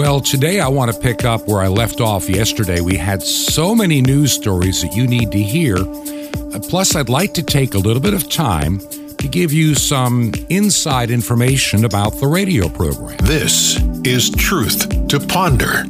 [0.00, 2.80] Well, today I want to pick up where I left off yesterday.
[2.80, 5.76] We had so many news stories that you need to hear.
[5.76, 8.78] Uh, plus, I'd like to take a little bit of time
[9.18, 13.18] to give you some inside information about the radio program.
[13.18, 15.84] This is Truth to Ponder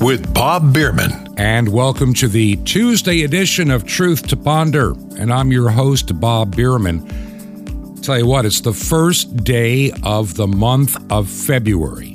[0.00, 1.32] with Bob Bierman.
[1.36, 4.90] And welcome to the Tuesday edition of Truth to Ponder.
[5.16, 8.00] And I'm your host, Bob Bierman.
[8.02, 12.11] Tell you what, it's the first day of the month of February.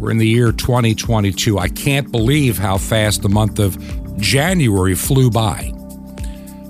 [0.00, 1.58] We're in the year 2022.
[1.58, 3.76] I can't believe how fast the month of
[4.16, 5.74] January flew by.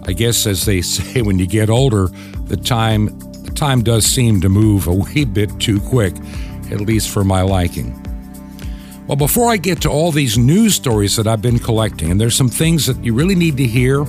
[0.05, 2.09] I guess, as they say, when you get older,
[2.47, 3.07] the time
[3.45, 6.17] the time does seem to move a wee bit too quick,
[6.73, 7.97] at least for my liking.
[9.07, 12.35] Well, before I get to all these news stories that I've been collecting, and there's
[12.35, 14.07] some things that you really need to hear.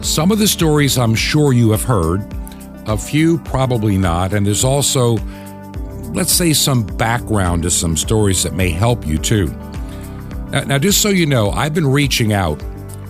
[0.00, 2.26] Some of the stories I'm sure you have heard,
[2.88, 5.16] a few probably not, and there's also
[6.14, 9.46] let's say, some background to some stories that may help you too.
[10.50, 12.62] Now, now, just so you know, I've been reaching out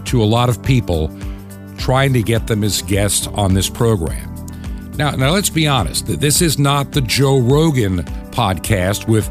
[0.06, 1.10] to a lot of people
[1.78, 4.28] trying to get them as guests on this program.
[4.96, 6.06] Now, now let's be honest.
[6.06, 9.28] This is not the Joe Rogan podcast with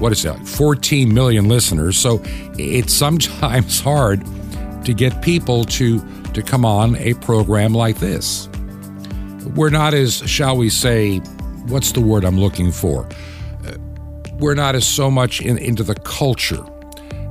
[0.00, 1.98] what is it, like 14 million listeners.
[1.98, 2.22] So
[2.58, 4.24] it's sometimes hard
[4.84, 6.00] to get people to
[6.32, 8.48] to come on a program like this.
[9.54, 11.20] We're not as, shall we say,
[11.70, 13.08] what's the word I'm looking for?
[13.66, 13.76] Uh,
[14.38, 16.64] we're not as so much in, into the culture.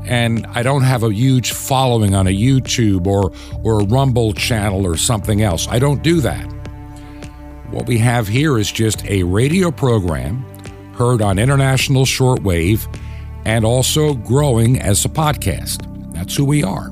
[0.05, 3.31] And I don't have a huge following on a YouTube or,
[3.63, 5.67] or a Rumble channel or something else.
[5.67, 6.45] I don't do that.
[7.69, 10.43] What we have here is just a radio program
[10.95, 12.87] heard on international shortwave
[13.45, 15.85] and also growing as a podcast.
[16.13, 16.91] That's who we are.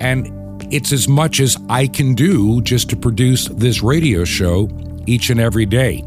[0.00, 0.30] And
[0.72, 4.68] it's as much as I can do just to produce this radio show
[5.06, 6.04] each and every day.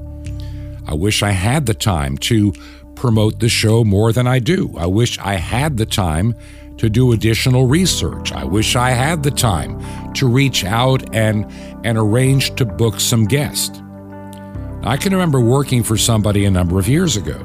[0.87, 2.53] I wish I had the time to
[2.95, 4.73] promote the show more than I do.
[4.77, 6.33] I wish I had the time
[6.77, 8.31] to do additional research.
[8.31, 11.45] I wish I had the time to reach out and
[11.83, 13.81] and arrange to book some guests.
[14.83, 17.37] I can remember working for somebody a number of years ago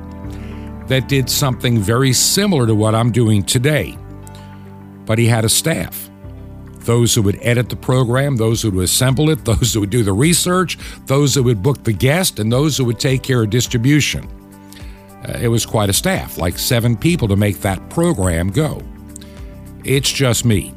[0.87, 3.97] that did something very similar to what I'm doing today.
[5.07, 6.12] But he had a staff
[6.85, 10.03] those who would edit the program, those who would assemble it, those who would do
[10.03, 13.51] the research, those who would book the guest, and those who would take care of
[13.51, 14.29] distribution.
[15.29, 18.83] Uh, it was quite a staff, like seven people to make that program go.
[19.85, 20.75] It's just me.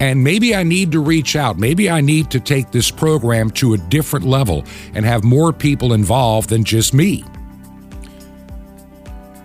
[0.00, 1.58] And maybe I need to reach out.
[1.58, 4.64] Maybe I need to take this program to a different level
[4.94, 7.24] and have more people involved than just me.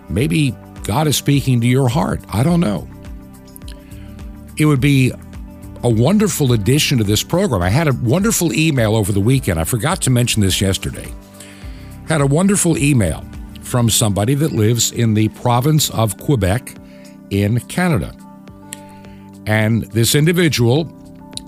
[0.08, 0.54] Maybe
[0.84, 2.20] God is speaking to your heart.
[2.28, 2.88] I don't know.
[4.56, 5.12] It would be
[5.84, 7.60] a wonderful addition to this program.
[7.62, 9.60] I had a wonderful email over the weekend.
[9.60, 11.12] I forgot to mention this yesterday.
[12.08, 13.22] Had a wonderful email
[13.60, 16.74] from somebody that lives in the province of Quebec
[17.28, 18.16] in Canada.
[19.46, 20.90] And this individual,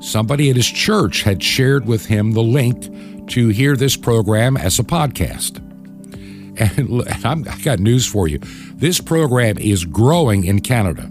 [0.02, 4.78] somebody at his church, had shared with him the link to hear this program as
[4.78, 5.62] a podcast.
[6.58, 8.38] And i I got news for you.
[8.76, 11.10] This program is growing in Canada.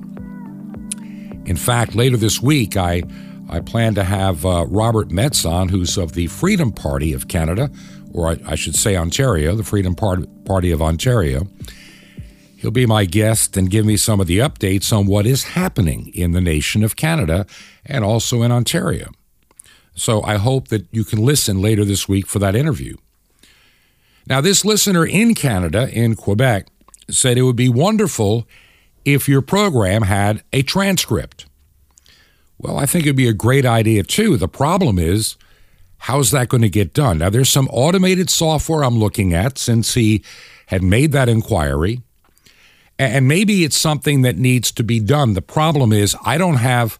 [1.46, 3.04] In fact, later this week, I,
[3.50, 7.70] I plan to have uh, Robert Metz on, who's of the Freedom Party of Canada,
[8.14, 11.48] or I, I should say Ontario, the Freedom Party of Ontario.
[12.58, 16.12] He'll be my guest and give me some of the updates on what is happening
[16.16, 17.46] in the nation of Canada
[17.86, 19.12] and also in Ontario.
[19.94, 22.98] So I hope that you can listen later this week for that interview.
[24.28, 26.68] Now, this listener in Canada, in Quebec,
[27.08, 28.48] said it would be wonderful
[29.06, 31.46] if your program had a transcript.
[32.58, 34.38] Well, I think it'd be a great idea too.
[34.38, 35.38] The problem is,
[36.00, 37.20] how's that going to get done?
[37.20, 40.24] Now, there's some automated software I'm looking at since he
[40.68, 42.02] had made that inquiry.
[42.98, 45.34] And maybe it's something that needs to be done.
[45.34, 46.98] The problem is, I don't have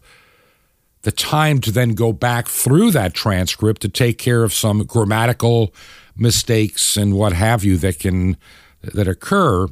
[1.02, 5.72] the time to then go back through that transcript to take care of some grammatical
[6.16, 8.36] mistakes and what have you that can
[8.82, 9.68] that occur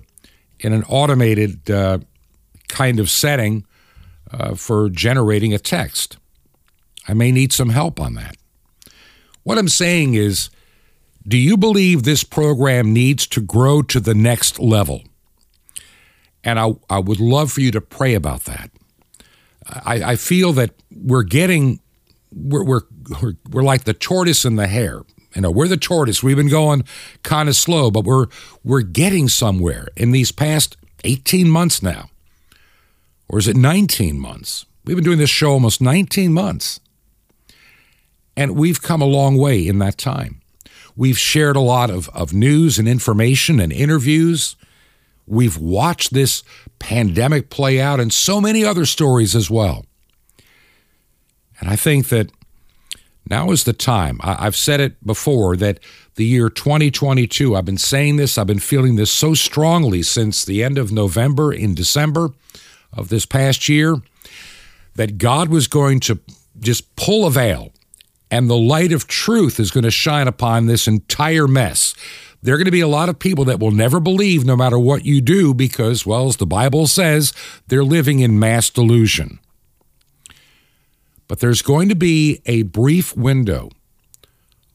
[0.60, 1.98] in an automated uh,
[2.68, 3.64] kind of setting
[4.30, 6.16] uh, for generating a text.
[7.06, 8.36] I may need some help on that.
[9.42, 10.50] What I'm saying is,
[11.26, 15.02] do you believe this program needs to grow to the next level?
[16.42, 18.70] And I, I would love for you to pray about that.
[19.66, 21.80] I, I feel that we're getting,
[22.32, 22.80] we're, we're,
[23.22, 25.02] we're, we're like the tortoise and the hare.
[25.34, 26.22] You know, we're the tortoise.
[26.22, 26.84] We've been going
[27.22, 28.26] kind of slow, but we're
[28.62, 32.08] we're getting somewhere in these past 18 months now.
[33.34, 34.64] Or is it 19 months?
[34.84, 36.78] We've been doing this show almost 19 months.
[38.36, 40.40] And we've come a long way in that time.
[40.94, 44.54] We've shared a lot of, of news and information and interviews.
[45.26, 46.44] We've watched this
[46.78, 49.84] pandemic play out and so many other stories as well.
[51.58, 52.30] And I think that
[53.28, 54.20] now is the time.
[54.22, 55.80] I, have said it before that
[56.14, 60.62] the year 2022, I've been saying this, I've been feeling this so strongly since the
[60.62, 62.30] end of November in December
[62.96, 63.96] of this past year
[64.94, 66.20] that God was going to
[66.60, 67.72] just pull a veil
[68.30, 71.94] and the light of truth is going to shine upon this entire mess.
[72.42, 74.78] There are going to be a lot of people that will never believe no matter
[74.78, 77.32] what you do because, well, as the Bible says,
[77.68, 79.38] they're living in mass delusion.
[81.28, 83.70] But there's going to be a brief window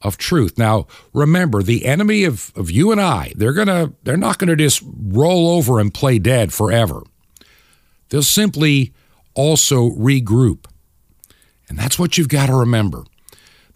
[0.02, 0.56] of truth.
[0.56, 4.82] Now, remember, the enemy of, of you and I, they're gonna they're not gonna just
[4.84, 7.02] roll over and play dead forever.
[8.10, 8.92] They'll simply
[9.34, 10.66] also regroup.
[11.68, 13.04] And that's what you've got to remember.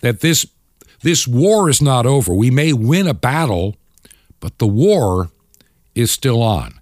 [0.01, 0.47] That this
[1.03, 2.35] this war is not over.
[2.35, 3.77] We may win a battle,
[4.41, 5.31] but the war
[5.95, 6.81] is still on.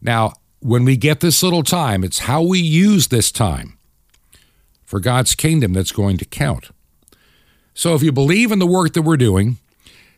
[0.00, 3.76] Now, when we get this little time, it's how we use this time
[4.84, 6.70] for God's kingdom that's going to count.
[7.74, 9.58] So if you believe in the work that we're doing,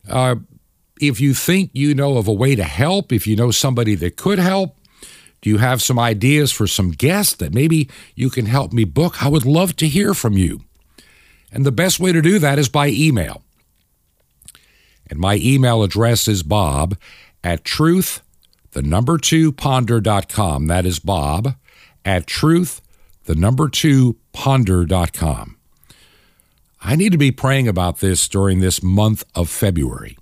[0.08, 0.36] uh,
[1.00, 4.16] if you think you know of a way to help, if you know somebody that
[4.16, 4.76] could help,
[5.42, 9.22] do you have some ideas for some guests that maybe you can help me book?
[9.22, 10.60] I would love to hear from you.
[11.52, 13.42] And the best way to do that is by email.
[15.08, 16.96] And my email address is bob
[17.44, 18.22] at truth,
[18.72, 20.66] the number two ponder.com.
[20.66, 21.54] That is bob
[22.04, 22.80] at truth,
[23.24, 25.56] the number two ponder.com.
[26.82, 30.18] I need to be praying about this during this month of February.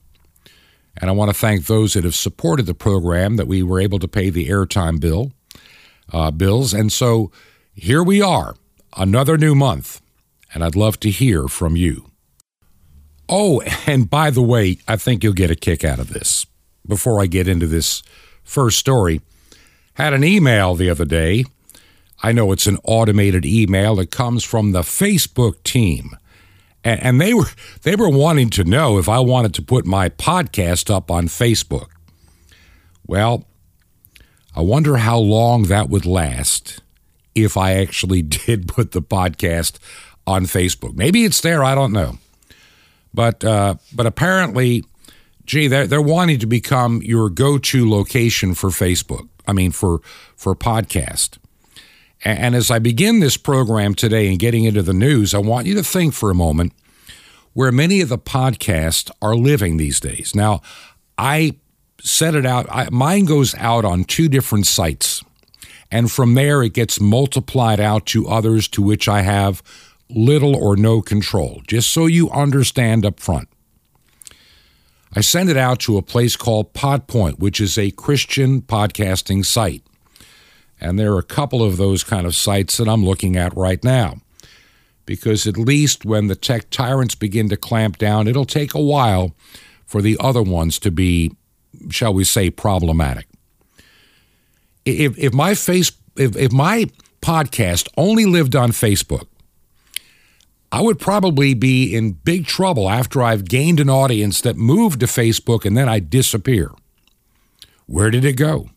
[0.97, 3.99] And I want to thank those that have supported the program that we were able
[3.99, 5.33] to pay the airtime bill
[6.13, 6.75] uh, bills.
[6.75, 7.31] And so
[7.75, 8.55] here we are,
[8.97, 10.01] another new month,
[10.53, 12.11] and I'd love to hear from you.
[13.29, 16.47] Oh, and by the way, I think you'll get a kick out of this.
[16.87, 18.03] Before I get into this
[18.43, 19.21] first story,
[19.95, 21.45] had an email the other day.
[22.23, 26.17] I know it's an automated email that comes from the Facebook team
[26.85, 27.49] and, and they were
[27.83, 31.89] they were wanting to know if I wanted to put my podcast up on Facebook.
[33.07, 33.45] Well,
[34.55, 36.81] I wonder how long that would last
[37.35, 39.79] if I actually did put the podcast
[40.27, 40.95] on Facebook.
[40.95, 42.19] Maybe it's there, I don't know.
[43.13, 44.85] But uh, but apparently,
[45.47, 49.29] gee, they're they're wanting to become your go-to location for Facebook.
[49.47, 50.01] I mean, for
[50.37, 51.39] for podcast.
[52.25, 55.75] And as I begin this program today and getting into the news, I want you
[55.75, 56.73] to think for a moment
[57.53, 60.35] where many of the podcasts are living these days.
[60.35, 60.63] Now,
[61.19, 61.57] I
[62.01, 65.23] set it out, I, mine goes out on two different sites.
[65.91, 69.63] And from there, it gets multiplied out to others to which I have
[70.09, 73.49] little or no control, just so you understand up front.
[75.15, 79.83] I send it out to a place called Podpoint, which is a Christian podcasting site.
[80.81, 83.83] And there are a couple of those kind of sites that I'm looking at right
[83.83, 84.19] now.
[85.07, 89.35] Because at least when the tech tyrants begin to clamp down, it'll take a while
[89.87, 91.33] for the other ones to be,
[91.91, 93.27] shall we say, problematic.
[94.85, 96.87] If, if my face if, if my
[97.21, 99.27] podcast only lived on Facebook,
[100.71, 105.07] I would probably be in big trouble after I've gained an audience that moved to
[105.07, 106.73] Facebook and then I disappear.
[107.87, 108.71] Where did it go?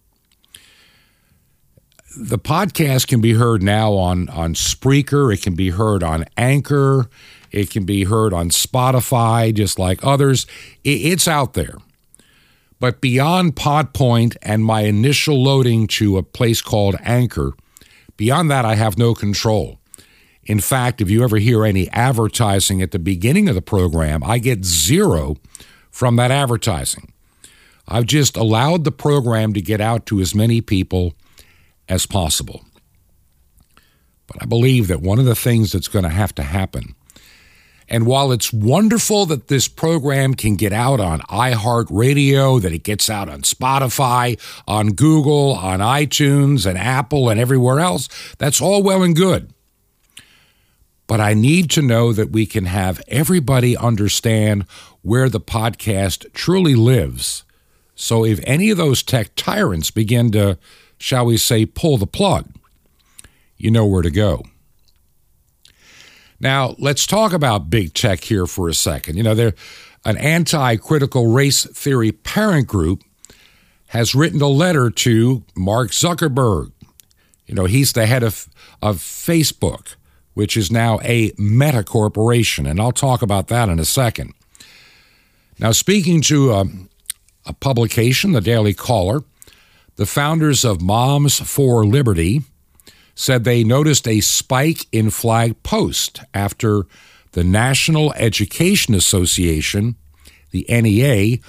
[2.19, 5.33] The podcast can be heard now on on Spreaker.
[5.33, 7.09] It can be heard on Anchor.
[7.51, 10.47] It can be heard on Spotify, just like others.
[10.83, 11.75] It, it's out there.
[12.79, 17.53] But beyond Podpoint and my initial loading to a place called Anchor,
[18.17, 19.79] beyond that, I have no control.
[20.43, 24.39] In fact, if you ever hear any advertising at the beginning of the program, I
[24.39, 25.38] get zero
[25.91, 27.12] from that advertising.
[27.88, 31.13] I've just allowed the program to get out to as many people
[31.89, 32.65] as possible.
[34.27, 36.96] But I believe that one of the things that's going to have to happen,
[37.89, 43.10] and while it's wonderful that this program can get out on iHeartRadio, that it gets
[43.10, 49.03] out on Spotify, on Google, on iTunes, and Apple, and everywhere else, that's all well
[49.03, 49.53] and good.
[51.08, 54.65] But I need to know that we can have everybody understand
[55.01, 57.46] where the podcast truly lives.
[57.96, 60.58] So if any of those tech tyrants begin to
[60.98, 62.50] shall we say, pull the plug,
[63.58, 64.44] you know where to go.
[66.39, 69.18] Now, let's talk about big tech here for a second.
[69.18, 69.54] You know, there
[70.06, 73.04] an anti-critical race theory parent group
[73.88, 76.72] has written a letter to Mark Zuckerberg.
[77.46, 78.48] You know, he's the head of,
[78.82, 79.96] of Facebook,
[80.34, 84.34] which is now a meta corporation, and I'll talk about that in a second.
[85.58, 86.66] Now, speaking to a,
[87.46, 89.24] a publication, the Daily Caller,
[89.98, 92.44] The founders of Moms for Liberty
[93.16, 96.84] said they noticed a spike in flag posts after
[97.32, 99.96] the National Education Association,
[100.51, 101.39] the NEA,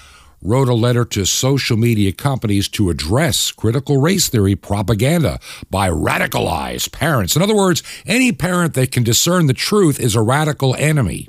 [0.41, 5.39] wrote a letter to social media companies to address critical race theory propaganda
[5.69, 7.35] by radicalized parents.
[7.35, 11.27] In other words, any parent that can discern the truth is a radical enemy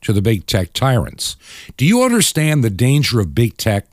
[0.00, 1.36] to the big tech tyrants.
[1.76, 3.86] Do you understand the danger of big tech?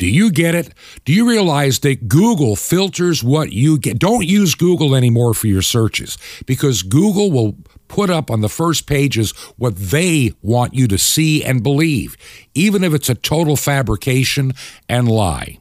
[0.00, 0.72] Do you get it?
[1.04, 3.98] Do you realize that Google filters what you get?
[3.98, 6.16] Don't use Google anymore for your searches
[6.46, 11.44] because Google will put up on the first pages what they want you to see
[11.44, 12.16] and believe,
[12.54, 14.54] even if it's a total fabrication
[14.88, 15.58] and lie.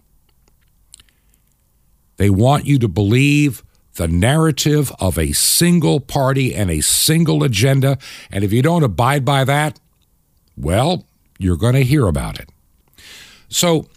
[2.16, 3.62] They want you to believe
[3.96, 7.98] the narrative of a single party and a single agenda.
[8.32, 9.82] And if you don't abide by that,
[10.56, 11.06] well,
[11.38, 12.48] you're going to hear about it.
[13.50, 13.88] So,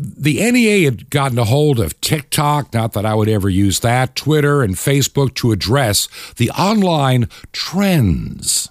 [0.00, 4.14] the NEA had gotten a hold of TikTok, not that I would ever use that,
[4.14, 8.70] Twitter, and Facebook to address the online trends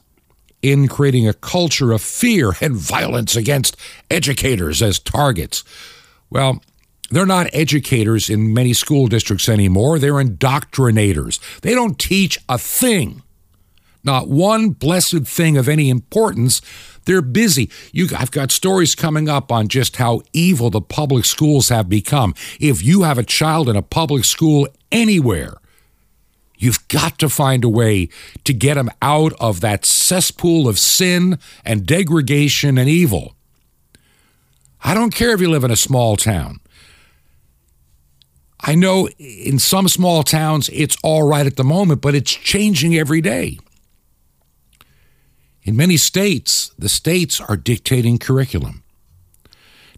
[0.62, 3.78] in creating a culture of fear and violence against
[4.10, 5.64] educators as targets.
[6.30, 6.62] Well,
[7.10, 9.98] they're not educators in many school districts anymore.
[10.00, 11.40] They're indoctrinators.
[11.62, 13.22] They don't teach a thing,
[14.04, 16.62] not one blessed thing of any importance.
[17.08, 17.72] They're busy.
[17.94, 22.36] You, I've got stories coming up on just how evil the public schools have become.
[22.60, 25.56] If you have a child in a public school anywhere,
[26.60, 28.10] You've got to find a way
[28.44, 33.36] to get them out of that cesspool of sin and degradation and evil.
[34.84, 36.60] I don't care if you live in a small town.
[38.60, 42.96] I know in some small towns it's all right at the moment, but it's changing
[42.96, 43.60] every day.
[45.68, 48.84] In many states, the states are dictating curriculum.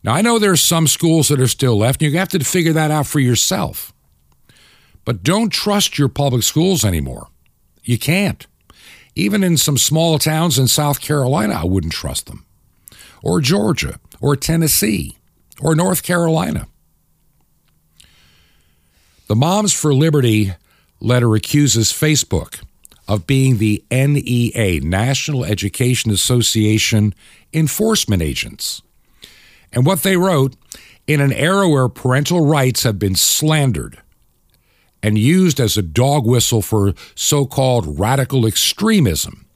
[0.04, 2.40] Now, I know there are some schools that are still left, and you have to
[2.40, 3.94] figure that out for yourself.
[5.06, 7.28] But don't trust your public schools anymore.
[7.84, 8.48] You can't.
[9.14, 12.46] Even in some small towns in South Carolina, I wouldn't trust them,
[13.22, 15.20] or Georgia, or Tennessee,
[15.62, 16.68] or North Carolina.
[19.28, 20.54] The Moms for Liberty
[21.00, 22.62] letter accuses Facebook
[23.10, 27.16] of being the NEA, National Education Association
[27.52, 28.84] enforcement agents.
[29.74, 30.56] And what they wrote
[31.08, 34.00] in an era where parental rights have been slandered
[35.02, 39.48] and used as a dog whistle for so called radical extremism,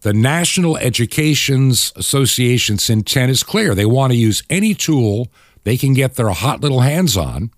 [0.00, 3.74] the National Education Association's intent is clear.
[3.74, 5.28] They want to use any tool
[5.64, 7.50] they can get their hot little hands on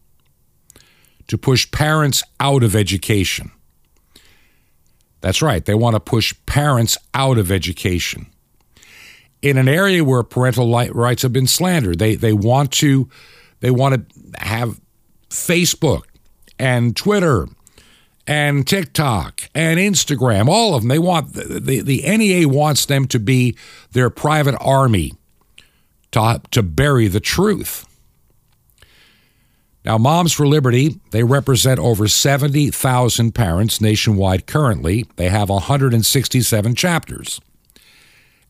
[1.29, 3.53] to push parents out of education.
[5.21, 5.65] That's right.
[5.65, 8.27] They want to push parents out of education.
[9.43, 13.09] In an area where parental rights have been slandered, they, they want to
[13.61, 14.81] they want to have
[15.29, 16.05] Facebook
[16.59, 17.47] and Twitter
[18.27, 20.89] and TikTok and Instagram, all of them.
[20.89, 23.57] They want the, the, the NEA wants them to be
[23.93, 25.13] their private army
[26.13, 27.87] to, to bury the truth.
[29.85, 35.07] Now, Moms for Liberty, they represent over 70,000 parents nationwide currently.
[35.17, 37.41] They have 167 chapters.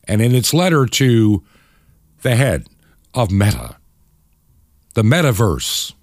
[0.05, 1.43] And in its letter to
[2.21, 2.67] the head
[3.13, 3.77] of Meta,
[4.93, 5.93] the metaverse,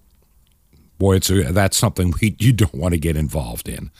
[0.98, 3.90] boy, it's a, that's something we, you don't want to get involved in.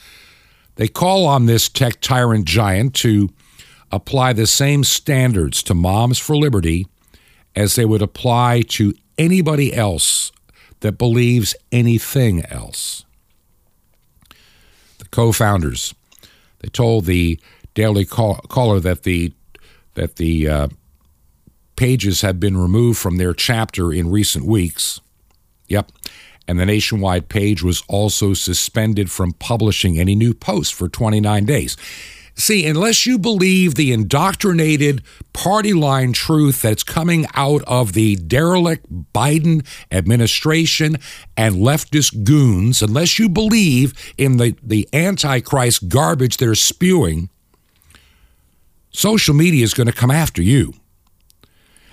[0.75, 3.29] They call on this tech tyrant giant to
[3.91, 6.87] apply the same standards to Moms for Liberty
[7.55, 10.31] as they would apply to anybody else
[10.81, 13.05] that believes anything else.
[14.97, 15.93] The co-founders
[16.59, 17.39] they told the
[17.73, 19.33] Daily Caller that the
[19.95, 20.67] that the uh,
[21.75, 25.01] pages have been removed from their chapter in recent weeks.
[25.67, 25.91] Yep.
[26.47, 31.77] And the nationwide page was also suspended from publishing any new posts for 29 days.
[32.39, 35.03] See, unless you believe the indoctrinated
[35.33, 40.95] party line truth that's coming out of the derelict Biden administration
[41.35, 47.29] and leftist goons, unless you believe in the, the antichrist garbage they're spewing,
[48.89, 50.73] social media is going to come after you.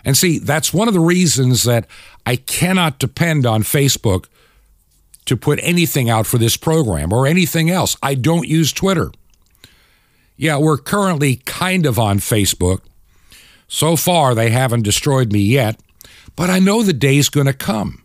[0.04, 1.88] And see, that's one of the reasons that
[2.24, 4.26] I cannot depend on Facebook
[5.24, 7.96] to put anything out for this program or anything else.
[8.00, 9.10] I don't use Twitter.
[10.36, 12.80] Yeah, we're currently kind of on Facebook.
[13.68, 15.80] So far, they haven't destroyed me yet,
[16.36, 18.04] but I know the day's going to come.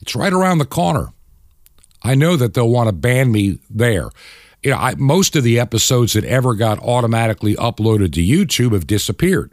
[0.00, 1.12] It's right around the corner.
[2.02, 4.10] I know that they'll want to ban me there.
[4.62, 8.86] You know, I, most of the episodes that ever got automatically uploaded to YouTube have
[8.86, 9.52] disappeared.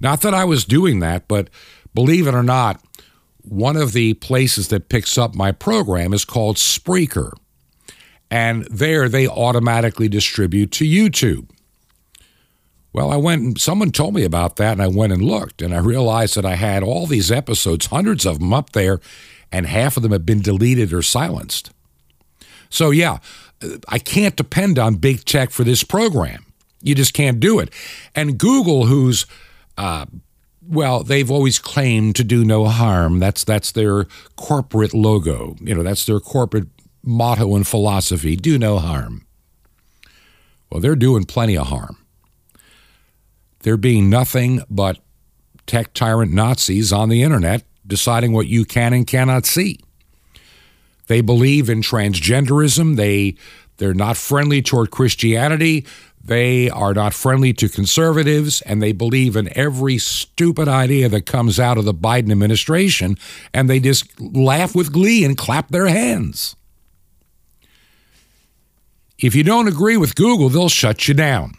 [0.00, 1.48] Not that I was doing that, but
[1.94, 2.82] believe it or not,
[3.42, 7.32] one of the places that picks up my program is called Spreaker.
[8.32, 11.50] And there they automatically distribute to YouTube.
[12.90, 15.74] Well, I went and someone told me about that, and I went and looked, and
[15.74, 19.00] I realized that I had all these episodes, hundreds of them up there,
[19.52, 21.72] and half of them have been deleted or silenced.
[22.70, 23.18] So, yeah,
[23.88, 26.46] I can't depend on big tech for this program.
[26.80, 27.68] You just can't do it.
[28.14, 29.26] And Google, who's
[29.76, 30.06] uh,
[30.66, 33.18] well, they've always claimed to do no harm.
[33.18, 35.54] That's that's their corporate logo.
[35.60, 36.68] You know, that's their corporate
[37.02, 39.26] motto and philosophy: do no harm.
[40.70, 41.98] Well, they're doing plenty of harm.
[43.60, 44.98] They're being nothing but
[45.66, 49.78] tech tyrant Nazis on the internet, deciding what you can and cannot see.
[51.06, 52.96] They believe in transgenderism.
[52.96, 53.36] They
[53.76, 55.86] they're not friendly toward Christianity.
[56.24, 61.58] They are not friendly to conservatives, and they believe in every stupid idea that comes
[61.58, 63.16] out of the Biden administration,
[63.52, 66.54] and they just laugh with glee and clap their hands.
[69.22, 71.54] If you don't agree with Google, they'll shut you down.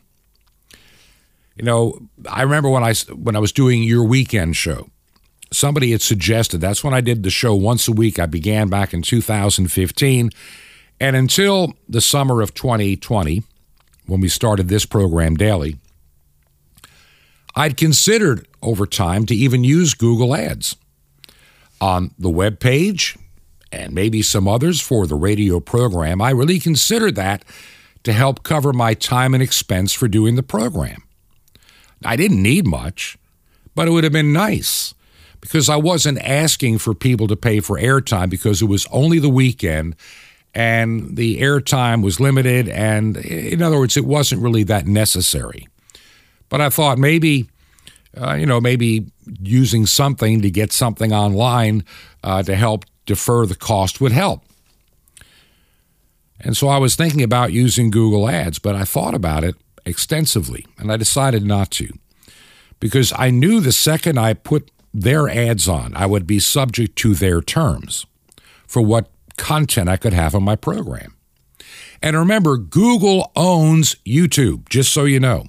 [1.55, 4.89] You know, I remember when I when I was doing your weekend show,
[5.51, 8.20] somebody had suggested that's when I did the show once a week.
[8.20, 10.29] I began back in 2015,
[11.00, 13.43] and until the summer of 2020
[14.05, 15.77] when we started this program daily,
[17.55, 20.75] I'd considered over time to even use Google Ads
[21.79, 23.15] on the web page
[23.73, 26.21] and maybe some others for the radio program.
[26.21, 27.43] I really considered that
[28.03, 31.03] to help cover my time and expense for doing the program.
[32.05, 33.17] I didn't need much,
[33.75, 34.93] but it would have been nice
[35.41, 39.29] because I wasn't asking for people to pay for airtime because it was only the
[39.29, 39.95] weekend
[40.53, 42.69] and the airtime was limited.
[42.69, 45.67] And in other words, it wasn't really that necessary.
[46.49, 47.49] But I thought maybe,
[48.15, 49.07] uh, you know, maybe
[49.41, 51.83] using something to get something online
[52.23, 54.43] uh, to help defer the cost would help.
[56.39, 60.65] And so I was thinking about using Google Ads, but I thought about it extensively
[60.77, 61.89] and I decided not to
[62.79, 67.15] because I knew the second I put their ads on, I would be subject to
[67.15, 68.05] their terms
[68.67, 71.15] for what content I could have on my program.
[72.01, 75.45] And remember, Google owns YouTube, just so you know.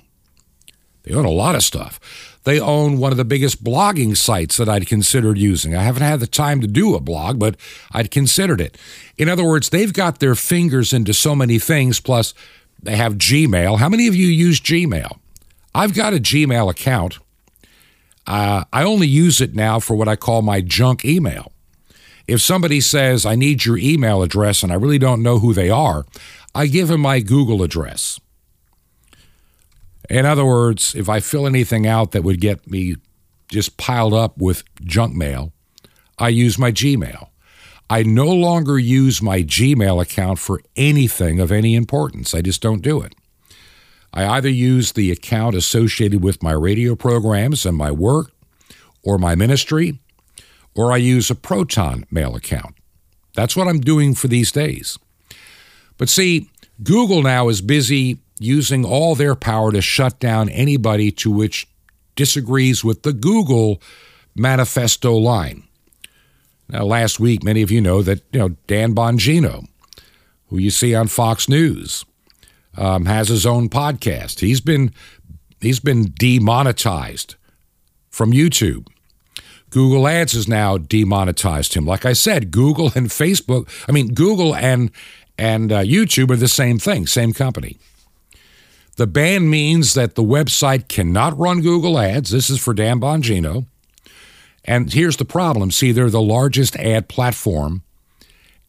[1.02, 2.33] They own a lot of stuff.
[2.44, 5.74] They own one of the biggest blogging sites that I'd considered using.
[5.74, 7.56] I haven't had the time to do a blog, but
[7.92, 8.76] I'd considered it.
[9.16, 12.34] In other words, they've got their fingers into so many things, plus
[12.82, 13.78] they have Gmail.
[13.78, 15.18] How many of you use Gmail?
[15.74, 17.18] I've got a Gmail account.
[18.26, 21.50] Uh, I only use it now for what I call my junk email.
[22.26, 25.68] If somebody says, I need your email address and I really don't know who they
[25.68, 26.06] are,
[26.54, 28.20] I give them my Google address.
[30.10, 32.96] In other words, if I fill anything out that would get me
[33.50, 35.52] just piled up with junk mail,
[36.18, 37.28] I use my Gmail.
[37.90, 42.34] I no longer use my Gmail account for anything of any importance.
[42.34, 43.14] I just don't do it.
[44.12, 48.30] I either use the account associated with my radio programs and my work
[49.02, 49.98] or my ministry,
[50.74, 52.76] or I use a Proton mail account.
[53.34, 54.98] That's what I'm doing for these days.
[55.98, 56.48] But see,
[56.82, 61.68] Google now is busy using all their power to shut down anybody to which
[62.16, 63.80] disagrees with the Google
[64.34, 65.64] manifesto line.
[66.68, 69.66] Now, last week, many of you know that you know Dan Bongino,
[70.48, 72.04] who you see on Fox News,
[72.76, 74.40] um, has his own podcast.
[74.40, 74.92] He's been
[75.60, 77.36] he's been demonetized
[78.10, 78.86] from YouTube.
[79.74, 81.84] Google Ads has now demonetized him.
[81.84, 84.92] Like I said, Google and Facebook, I mean, Google and,
[85.36, 87.78] and uh, YouTube are the same thing, same company.
[88.96, 92.30] The ban means that the website cannot run Google Ads.
[92.30, 93.66] This is for Dan Bongino.
[94.64, 97.82] And here's the problem see, they're the largest ad platform,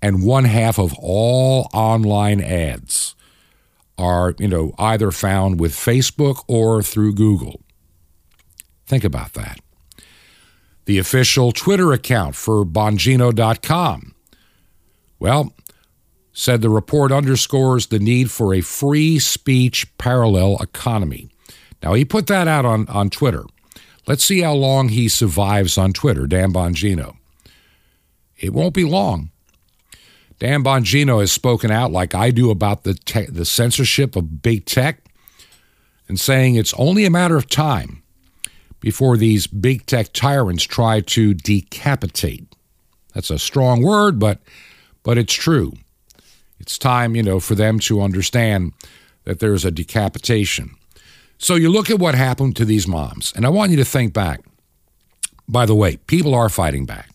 [0.02, 3.16] and one half of all online ads
[3.98, 7.62] are, you know, either found with Facebook or through Google.
[8.86, 9.60] Think about that
[10.86, 14.14] the official Twitter account for Bongino.com.
[15.20, 15.52] Well,
[16.38, 21.30] said the report underscores the need for a free speech parallel economy.
[21.82, 23.46] Now, he put that out on, on Twitter.
[24.06, 27.16] Let's see how long he survives on Twitter, Dan Bongino.
[28.38, 29.32] It won't be long.
[30.38, 34.66] Dan Bongino has spoken out like I do about the, te- the censorship of big
[34.66, 35.06] tech
[36.10, 38.04] and saying it's only a matter of time
[38.82, 42.54] before these big tech tyrants try to decapitate.
[43.14, 44.40] That's a strong word, but
[45.02, 45.74] but it's true.
[46.66, 48.74] It's time, you know, for them to understand
[49.26, 50.72] that there's a decapitation.
[51.38, 54.14] So you look at what happened to these moms, and I want you to think
[54.14, 54.42] back.
[55.48, 57.12] By the way, people are fighting back.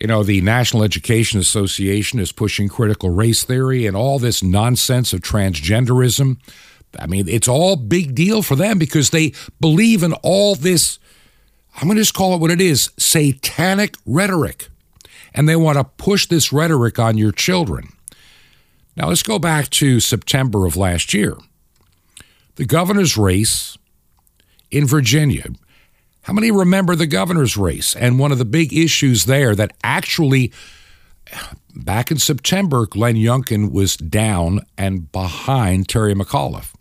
[0.00, 5.12] You know, the National Education Association is pushing critical race theory and all this nonsense
[5.12, 6.38] of transgenderism.
[6.98, 10.98] I mean, it's all big deal for them because they believe in all this,
[11.76, 14.70] I'm going to just call it what it is satanic rhetoric.
[15.34, 17.88] And they want to push this rhetoric on your children.
[18.96, 21.36] Now, let's go back to September of last year.
[22.56, 23.78] The governor's race
[24.70, 25.46] in Virginia.
[26.22, 27.96] How many remember the governor's race?
[27.96, 30.52] And one of the big issues there that actually,
[31.74, 36.74] back in September, Glenn Youngkin was down and behind Terry McAuliffe.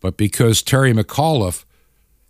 [0.00, 1.64] But because Terry McAuliffe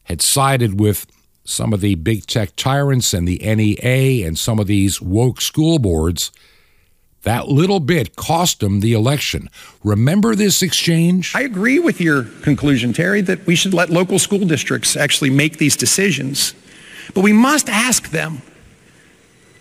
[0.04, 1.06] had sided with
[1.48, 5.78] some of the big tech tyrants and the NEA and some of these woke school
[5.78, 6.32] boards,
[7.22, 9.50] that little bit cost them the election.
[9.82, 11.34] Remember this exchange?
[11.34, 15.58] I agree with your conclusion, Terry, that we should let local school districts actually make
[15.58, 16.54] these decisions.
[17.14, 18.42] But we must ask them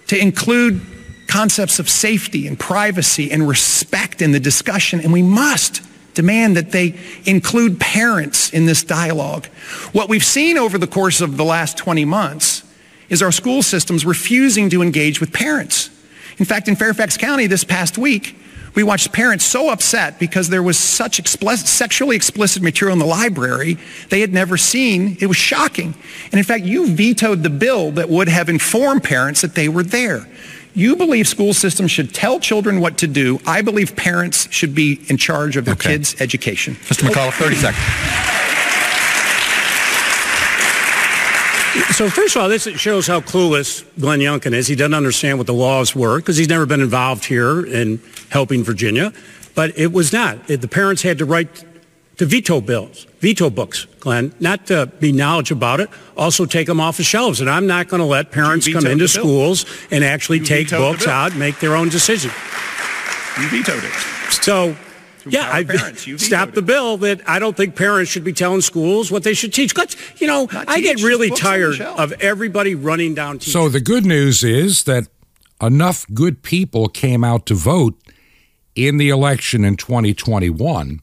[0.08, 0.82] to include
[1.28, 5.82] concepts of safety and privacy and respect in the discussion, and we must
[6.16, 9.46] demand that they include parents in this dialogue.
[9.92, 12.64] What we've seen over the course of the last 20 months
[13.10, 15.90] is our school systems refusing to engage with parents.
[16.38, 18.36] In fact, in Fairfax County this past week,
[18.76, 23.06] we watched parents so upset because there was such explicit, sexually explicit material in the
[23.06, 23.78] library
[24.10, 25.18] they had never seen.
[25.22, 25.96] It was shocking.
[26.26, 29.84] And in fact, you vetoed the bill that would have informed parents that they were
[29.84, 30.28] there.
[30.76, 33.40] You believe school systems should tell children what to do.
[33.48, 35.94] I believe parents should be in charge of their okay.
[35.94, 36.76] kids' education.
[36.76, 37.08] Mr.
[37.08, 38.36] McAuliffe, 30 seconds.
[41.96, 44.68] So first of all, this shows how clueless Glenn Youngkin is.
[44.68, 48.64] He doesn't understand what the laws were because he's never been involved here in helping
[48.64, 49.14] Virginia.
[49.56, 50.48] But it was not.
[50.48, 51.64] The parents had to write
[52.18, 56.80] to veto bills, veto books, Glenn, not to be knowledge about it, also take them
[56.80, 57.42] off the shelves.
[57.42, 61.08] And I'm not going to let parents come into schools and actually you take books
[61.08, 62.32] out, make their own decision.
[63.40, 63.92] You vetoed it.
[64.32, 64.76] So
[65.28, 65.64] yeah, I
[66.18, 69.54] stop the bill that I don't think parents should be telling schools what they should
[69.54, 69.76] teach.
[69.76, 73.40] Let's, you know, Not I teach, get really tired of everybody running down.
[73.40, 73.54] Teachers.
[73.54, 75.08] So the good news is that
[75.62, 78.00] enough good people came out to vote
[78.76, 81.02] in the election in 2021.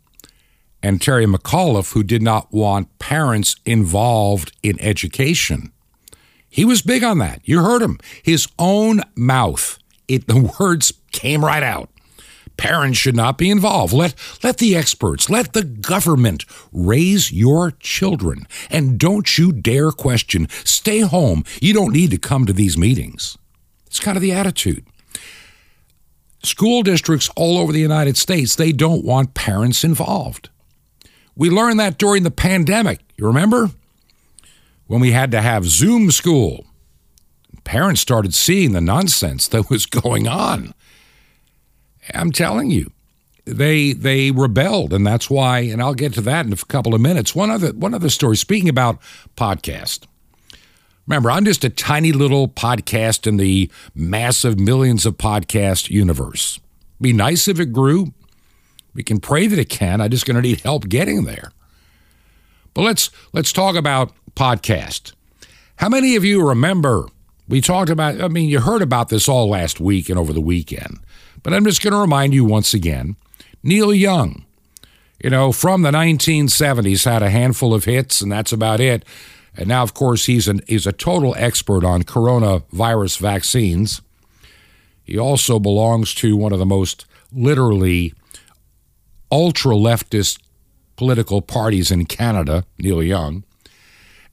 [0.82, 5.72] And Terry McAuliffe, who did not want parents involved in education,
[6.48, 7.40] he was big on that.
[7.44, 7.98] You heard him.
[8.22, 11.88] His own mouth, it, the words came right out.
[12.58, 13.94] Parents should not be involved.
[13.94, 18.46] Let, let the experts, let the government raise your children.
[18.70, 20.48] And don't you dare question.
[20.64, 21.44] Stay home.
[21.60, 23.38] You don't need to come to these meetings.
[23.86, 24.84] It's kind of the attitude.
[26.42, 30.50] School districts all over the United States, they don't want parents involved.
[31.36, 33.00] We learned that during the pandemic.
[33.16, 33.70] You remember?
[34.86, 36.66] When we had to have Zoom school.
[37.64, 40.74] Parents started seeing the nonsense that was going on.
[42.12, 42.90] I'm telling you,
[43.44, 45.60] they they rebelled, and that's why.
[45.60, 47.34] And I'll get to that in a couple of minutes.
[47.34, 48.36] One other one other story.
[48.36, 49.00] Speaking about
[49.36, 50.06] podcast,
[51.06, 56.60] remember I'm just a tiny little podcast in the massive millions of podcast universe.
[57.00, 58.12] Be nice if it grew.
[58.94, 60.00] We can pray that it can.
[60.00, 61.52] I'm just going to need help getting there.
[62.74, 65.12] But let's let's talk about podcast.
[65.76, 67.06] How many of you remember
[67.48, 68.20] we talked about?
[68.20, 71.00] I mean, you heard about this all last week and over the weekend
[71.42, 73.16] but I'm just going to remind you once again
[73.62, 74.44] Neil Young,
[75.22, 79.04] you know, from the 1970s, had a handful of hits, and that's about it.
[79.56, 84.00] And now, of course, he's, an, he's a total expert on coronavirus vaccines.
[85.04, 88.14] He also belongs to one of the most literally
[89.32, 90.38] ultra leftist
[90.94, 93.42] political parties in Canada, Neil Young.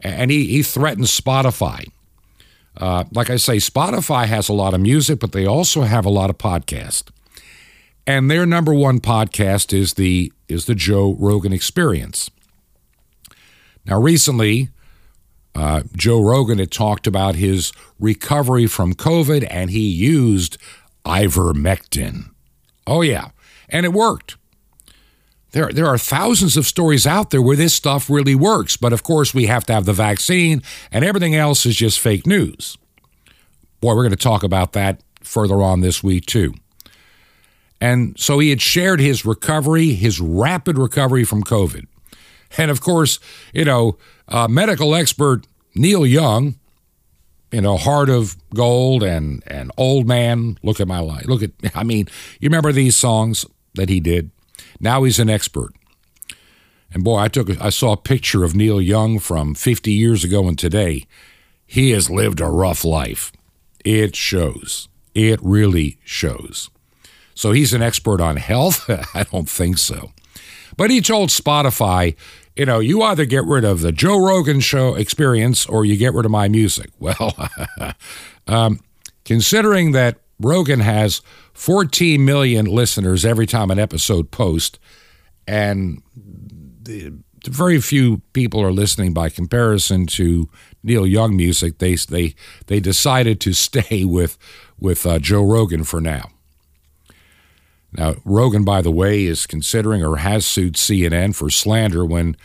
[0.02, 1.86] And he, he threatens Spotify
[2.80, 6.10] uh, like I say, Spotify has a lot of music, but they also have a
[6.10, 7.10] lot of podcasts.
[8.08, 12.32] And their number one podcast is the is the Joe Rogan Experience.
[13.86, 14.70] Now, recently,
[15.54, 20.58] uh, Joe Rogan had talked about his recovery from COVID, and he used
[21.06, 22.32] ivermectin.
[22.88, 23.30] Oh yeah,
[23.68, 24.38] and it worked.
[25.52, 29.04] There, there are thousands of stories out there where this stuff really works, but of
[29.04, 32.78] course, we have to have the vaccine, and everything else is just fake news.
[33.82, 36.54] Boy, we're going to talk about that further on this week, too.
[37.82, 41.88] And so he had shared his recovery, his rapid recovery from COVID.
[42.58, 43.20] And of course,
[43.54, 46.56] you know, uh, medical expert Neil Young,
[47.52, 51.26] you know, heart of gold and, and old man, look at my life.
[51.26, 52.08] Look at, I mean,
[52.40, 54.32] you remember these songs that he did?
[54.80, 55.74] Now he's an expert.
[56.92, 60.48] And boy, I took I saw a picture of Neil Young from 50 years ago
[60.48, 61.06] and today.
[61.66, 63.32] He has lived a rough life.
[63.86, 64.88] It shows.
[65.14, 66.70] It really shows.
[67.36, 68.90] So he's an expert on health?
[69.16, 70.12] I don't think so.
[70.76, 72.16] But he told Spotify,
[72.56, 76.14] you know, you either get rid of the Joe Rogan show experience or you get
[76.14, 76.90] rid of my music.
[77.00, 77.34] Well,
[78.48, 78.80] um,
[79.24, 81.22] considering that Rogan has
[81.54, 84.80] 14 million listeners every time an episode posts,
[85.48, 86.02] and
[86.82, 87.14] the,
[87.46, 90.50] very few people are listening by comparison to
[90.84, 91.80] Neil Young music.
[91.80, 92.36] They they
[92.68, 94.38] they decided to stay with
[94.80, 96.30] with uh, Joe Rogan for now.
[97.92, 102.36] Now Rogan, by the way, is considering or has sued CNN for slander when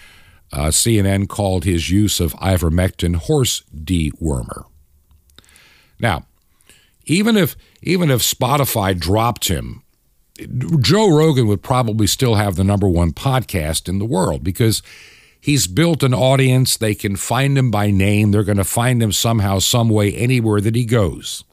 [0.53, 4.65] uh, CNN called his use of ivermectin horse dewormer.
[5.99, 6.27] Now,
[7.07, 9.83] even if even if Spotify dropped him,
[10.81, 14.83] Joe Rogan would probably still have the number one podcast in the world because
[15.38, 16.79] he's built an audience.
[16.79, 18.31] They can find him by name.
[18.31, 21.44] They're going to find him somehow, some way, anywhere that he goes.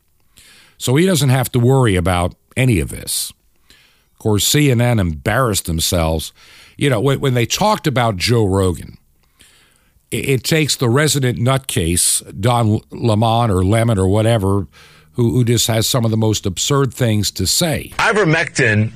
[0.77, 3.33] So he doesn't have to worry about any of this.
[3.69, 6.31] Of course, CNN embarrassed themselves.
[6.77, 8.97] You know, when, they talked about Joe Rogan,
[10.11, 14.67] it takes the resident nutcase, Don Lemon or Lemon or whatever,
[15.13, 17.91] who, who just has some of the most absurd things to say.
[17.97, 18.91] Ivermectin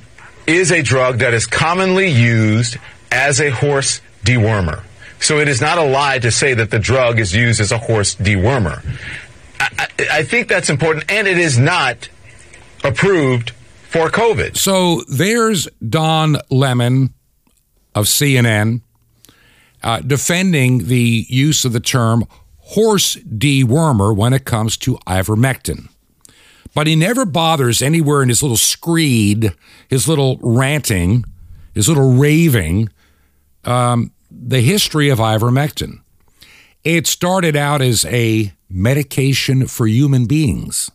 [0.46, 2.76] is a drug that is commonly used
[3.10, 4.82] as a horse dewormer.
[5.20, 7.78] So it is not a lie to say that the drug is used as a
[7.78, 8.84] horse dewormer.
[9.58, 12.08] I, I, I think that's important, and it is not
[12.84, 13.50] approved
[13.90, 14.56] for COVID.
[14.56, 17.14] So there's Don Lemon
[17.94, 18.82] of CNN
[19.82, 22.26] uh, defending the use of the term
[22.58, 25.88] horse dewormer when it comes to ivermectin
[26.76, 29.50] but he never bothers anywhere in his little screed,
[29.88, 31.24] his little ranting,
[31.74, 32.90] his little raving,
[33.64, 36.00] um, the history of ivermectin.
[36.84, 40.90] It started out as a medication for human beings.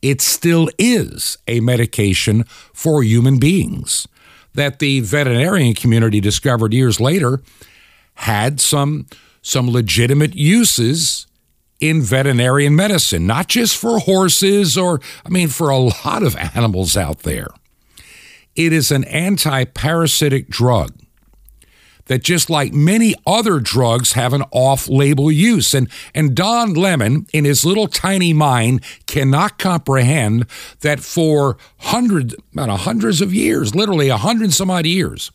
[0.00, 4.08] It still is a medication for human beings
[4.54, 7.42] that the veterinarian community discovered years later
[8.14, 9.06] had some
[9.42, 11.26] some legitimate uses
[11.80, 16.96] in veterinarian medicine, not just for horses or, I mean, for a lot of animals
[16.96, 17.48] out there.
[18.54, 20.92] It is an anti parasitic drug
[22.06, 25.72] that, just like many other drugs, have an off label use.
[25.72, 30.46] And, and Don Lemon, in his little tiny mind, cannot comprehend
[30.80, 35.30] that for hundreds, know, hundreds of years, literally a hundred some odd years,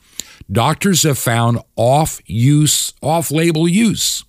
[0.51, 4.25] doctors have found off use, off label use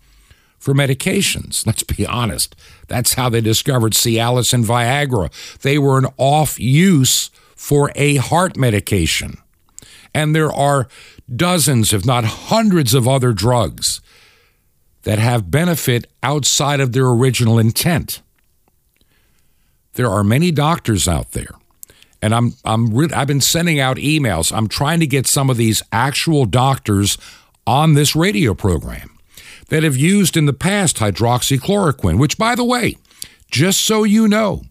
[0.66, 1.64] for medications.
[1.64, 2.57] Let's be honest.
[2.88, 5.31] That's how they discovered Cialis and Viagra.
[5.61, 9.38] They were an off use for a heart medication.
[10.12, 10.88] And there are
[11.33, 14.00] dozens, if not hundreds, of other drugs
[15.05, 18.20] that have benefit outside of their original intent.
[19.92, 21.55] There are many doctors out there
[22.20, 24.50] and I'm I'm re- I've been sending out emails.
[24.52, 27.18] I'm trying to get some of these actual doctors
[27.68, 29.15] on this radio program
[29.68, 32.96] that have used in the past hydroxychloroquine, which, by the way,
[33.50, 34.62] just so you know,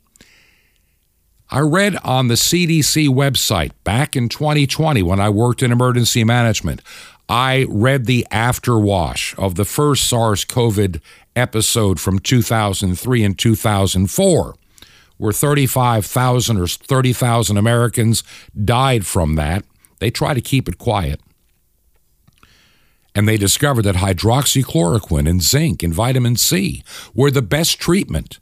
[1.50, 6.82] I read on the CDC website back in 2020 when I worked in emergency management.
[7.28, 11.02] I read the afterwash of the first SARS COVID
[11.36, 14.56] episode from 2003 and 2004,
[15.18, 18.24] where 35,000 or 30,000 Americans
[18.64, 19.66] died from that.
[20.00, 21.20] They try to keep it quiet
[23.16, 28.40] and they discovered that hydroxychloroquine and zinc and vitamin C were the best treatment.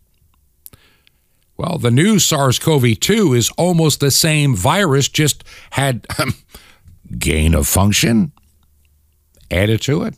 [1.55, 6.33] Well, the new SARS CoV 2 is almost the same virus, just had um,
[7.19, 8.31] gain of function
[9.51, 10.15] added to it.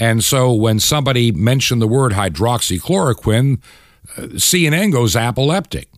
[0.00, 3.60] And so when somebody mentioned the word hydroxychloroquine,
[4.16, 5.88] uh, CNN goes apoplectic.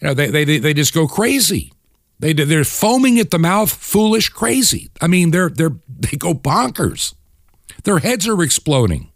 [0.00, 1.72] You know, they, they, they just go crazy.
[2.20, 4.90] They they're foaming at the mouth, foolish, crazy.
[5.00, 7.14] I mean, they're they're they go bonkers.
[7.84, 9.10] Their heads are exploding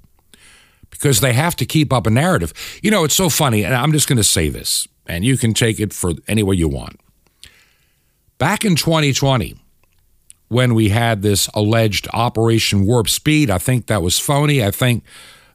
[0.90, 2.52] because they have to keep up a narrative.
[2.82, 5.54] You know, it's so funny, and I'm just going to say this, and you can
[5.54, 6.98] take it for any way you want.
[8.38, 9.56] Back in 2020,
[10.48, 14.64] when we had this alleged Operation Warp Speed, I think that was phony.
[14.64, 15.04] I think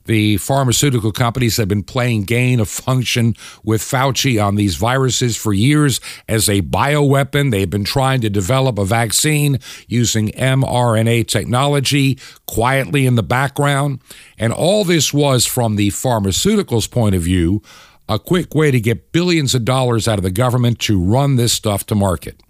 [0.06, 5.54] the pharmaceutical companies have been playing gain of function with Fauci on these viruses for
[5.54, 7.52] years as a bioweapon.
[7.52, 14.02] They've been trying to develop a vaccine using mRNA technology quietly in the background.
[14.38, 17.62] And all this was, from the pharmaceuticals point of view,
[18.10, 21.54] a quick way to get billions of dollars out of the government to run this
[21.54, 22.42] stuff to market.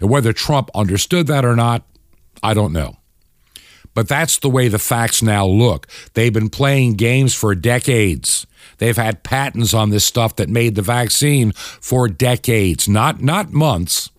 [0.00, 1.84] Now, whether Trump understood that or not,
[2.42, 2.96] I don't know.
[3.98, 5.88] But that's the way the facts now look.
[6.14, 8.46] They've been playing games for decades.
[8.76, 14.10] They've had patents on this stuff that made the vaccine for decades, not not months,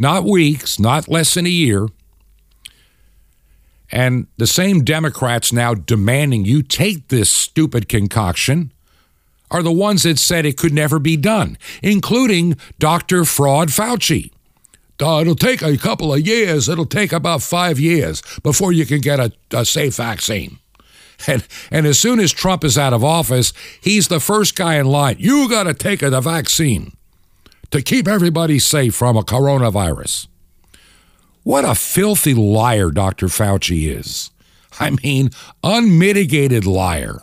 [0.00, 1.86] not weeks, not less than a year.
[3.92, 8.72] And the same Democrats now demanding you take this stupid concoction
[9.48, 13.24] are the ones that said it could never be done, including Dr.
[13.24, 14.31] Fraud Fauci.
[15.02, 16.68] Uh, it'll take a couple of years.
[16.68, 20.58] It'll take about five years before you can get a, a safe vaccine.
[21.28, 24.86] And, and as soon as Trump is out of office, he's the first guy in
[24.86, 25.14] line.
[25.20, 26.96] You got to take the vaccine
[27.70, 30.26] to keep everybody safe from a coronavirus.
[31.44, 33.26] What a filthy liar Dr.
[33.26, 34.30] Fauci is.
[34.80, 35.30] I mean,
[35.62, 37.20] unmitigated liar.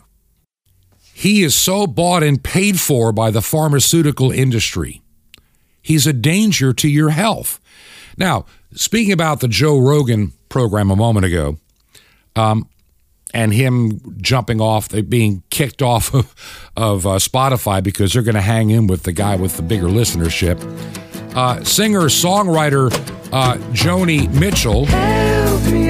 [1.14, 5.02] He is so bought and paid for by the pharmaceutical industry.
[5.82, 7.60] He's a danger to your health.
[8.20, 11.58] Now, speaking about the Joe Rogan program a moment ago,
[12.36, 12.68] um,
[13.34, 16.36] and him jumping off, being kicked off of,
[16.76, 19.88] of uh, Spotify because they're going to hang in with the guy with the bigger
[19.88, 20.60] listenership.
[21.36, 22.92] Uh, singer songwriter
[23.32, 25.90] uh, Joni Mitchell me,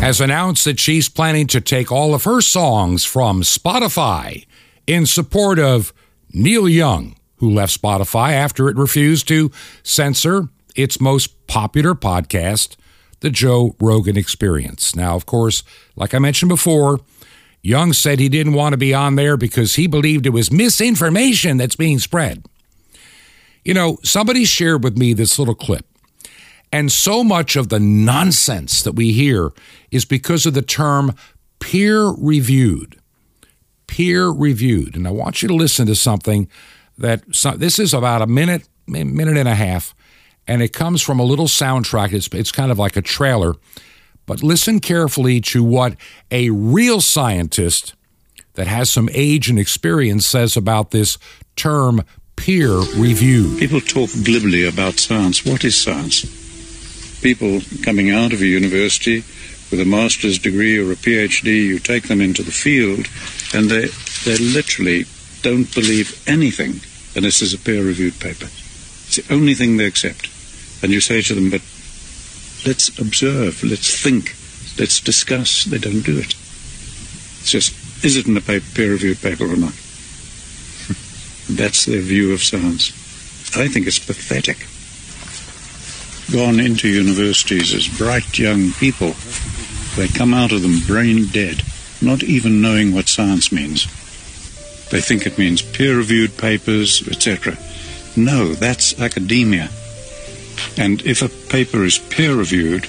[0.00, 4.46] has announced that she's planning to take all of her songs from Spotify
[4.86, 5.92] in support of
[6.32, 9.50] Neil Young, who left Spotify after it refused to
[9.82, 12.76] censor its most popular podcast,
[13.20, 14.94] The Joe Rogan Experience.
[14.94, 15.62] Now, of course,
[15.96, 17.00] like I mentioned before,
[17.62, 21.56] Young said he didn't want to be on there because he believed it was misinformation
[21.56, 22.44] that's being spread.
[23.64, 25.84] You know, somebody shared with me this little clip.
[26.72, 29.50] And so much of the nonsense that we hear
[29.90, 31.14] is because of the term
[31.60, 33.00] peer reviewed.
[33.86, 34.94] Peer reviewed.
[34.94, 36.48] And I want you to listen to something
[36.98, 37.22] that
[37.56, 39.94] this is about a minute, minute and a half,
[40.46, 42.12] and it comes from a little soundtrack.
[42.12, 43.54] It's, it's kind of like a trailer.
[44.26, 45.96] But listen carefully to what
[46.30, 47.94] a real scientist
[48.54, 51.16] that has some age and experience says about this
[51.56, 52.02] term
[52.36, 53.56] peer review.
[53.58, 55.44] People talk glibly about science.
[55.44, 56.26] What is science?
[57.20, 59.24] People coming out of a university
[59.70, 63.06] with a master's degree or a PhD, you take them into the field,
[63.54, 63.86] and they,
[64.24, 65.04] they literally
[65.42, 66.80] don't believe anything
[67.18, 68.46] unless there's a peer reviewed paper.
[68.46, 70.30] It's the only thing they accept.
[70.82, 71.62] And you say to them, but
[72.64, 74.36] let's observe, let's think,
[74.78, 75.64] let's discuss.
[75.64, 76.34] They don't do it.
[77.40, 79.72] It's just, is it in a peer reviewed paper or not?
[81.50, 82.92] That's their view of science.
[83.56, 84.66] I think it's pathetic.
[86.30, 89.14] Gone into universities as bright young people,
[89.96, 91.62] they come out of them brain dead,
[92.00, 93.88] not even knowing what science means.
[94.90, 97.56] They think it means peer reviewed papers, etc.
[98.16, 99.68] No, that's academia.
[100.76, 102.88] And if a paper is peer reviewed,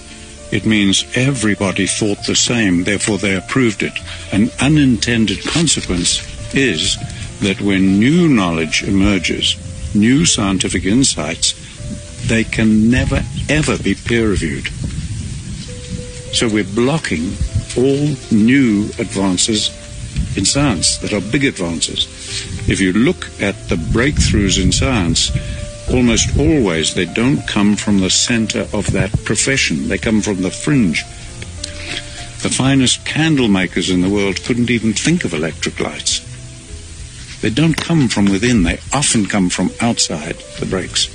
[0.52, 3.94] it means everybody thought the same, therefore they approved it.
[4.32, 6.24] An unintended consequence
[6.56, 6.98] is
[7.40, 9.56] that when new knowledge emerges,
[9.96, 11.54] new scientific insights,
[12.28, 14.68] they can never ever be peer reviewed.
[16.34, 17.34] So we're blocking
[17.78, 19.70] all new advances
[20.36, 22.08] in science that are big advances.
[22.70, 25.32] If you look at the breakthroughs in science,
[25.92, 30.52] almost always they don't come from the center of that profession, they come from the
[30.52, 31.04] fringe.
[32.42, 36.26] The finest candle makers in the world couldn't even think of electric lights.
[37.42, 41.10] They don't come from within, they often come from outside the breaks.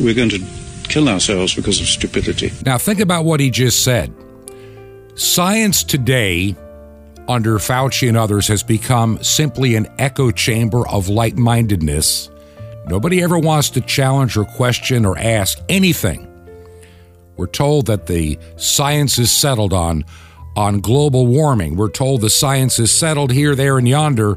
[0.00, 0.44] We're going to
[0.88, 2.52] kill ourselves because of stupidity.
[2.64, 4.12] Now, think about what he just said.
[5.14, 6.56] Science today,
[7.28, 12.30] under Fauci and others, has become simply an echo chamber of like mindedness.
[12.86, 16.24] Nobody ever wants to challenge or question or ask anything.
[17.36, 20.04] We're told that the science is settled on
[20.56, 21.76] on global warming.
[21.76, 24.36] We're told the science is settled here, there, and yonder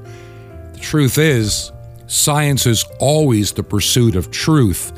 [0.74, 1.72] The truth is,
[2.06, 4.92] science is always the pursuit of truth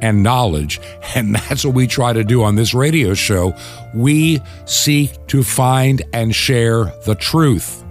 [0.00, 0.80] and knowledge.
[1.14, 3.54] And that's what we try to do on this radio show.
[3.94, 7.82] We seek to find and share the truth,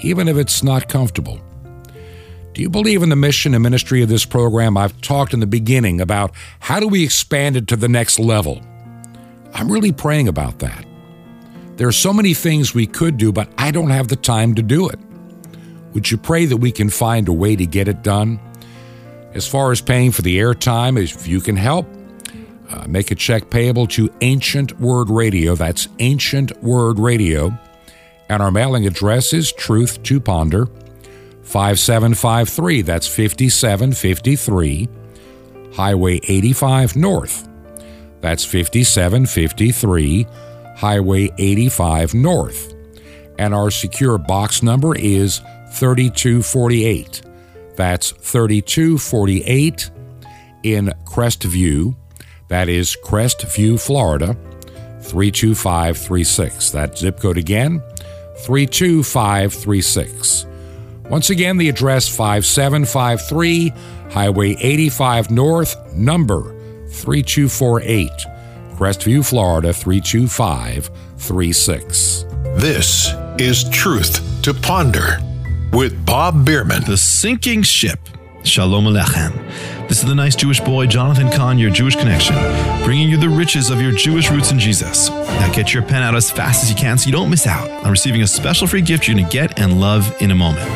[0.00, 1.40] even if it's not comfortable.
[2.52, 4.76] Do you believe in the mission and ministry of this program?
[4.76, 8.62] I've talked in the beginning about how do we expand it to the next level.
[9.52, 10.86] I'm really praying about that.
[11.76, 14.62] There are so many things we could do, but I don't have the time to
[14.62, 14.98] do it.
[15.92, 18.40] Would you pray that we can find a way to get it done?
[19.36, 21.86] As far as paying for the airtime, if you can help,
[22.70, 25.54] uh, make a check payable to Ancient Word Radio.
[25.54, 27.52] That's Ancient Word Radio.
[28.30, 30.66] And our mailing address is Truth to Ponder,
[31.42, 32.80] 5753.
[32.80, 34.88] That's 5753,
[35.74, 37.46] Highway 85 North,
[38.22, 40.26] That's 5753
[40.76, 42.74] Highway 85 North.
[43.38, 47.20] And our secure box number is 3248.
[47.76, 49.90] That's 3248
[50.62, 51.96] in Crestview.
[52.48, 54.36] That is Crestview, Florida,
[55.02, 56.70] 32536.
[56.70, 57.80] That zip code again,
[58.38, 60.46] 32536.
[61.08, 63.72] Once again, the address 5753
[64.10, 66.52] Highway 85 North, number
[66.88, 68.10] 3248,
[68.74, 72.24] Crestview, Florida 32536.
[72.56, 73.08] This
[73.38, 75.18] is Truth to Ponder
[75.72, 76.84] with Bob Bierman.
[76.84, 77.98] The Sinking Ship.
[78.42, 79.32] Shalom Alechem.
[79.88, 82.36] This is the nice Jewish boy, Jonathan Cahn, your Jewish connection,
[82.84, 85.08] bringing you the riches of your Jewish roots in Jesus.
[85.10, 87.68] Now get your pen out as fast as you can so you don't miss out
[87.84, 90.68] on receiving a special free gift you're going to get and love in a moment.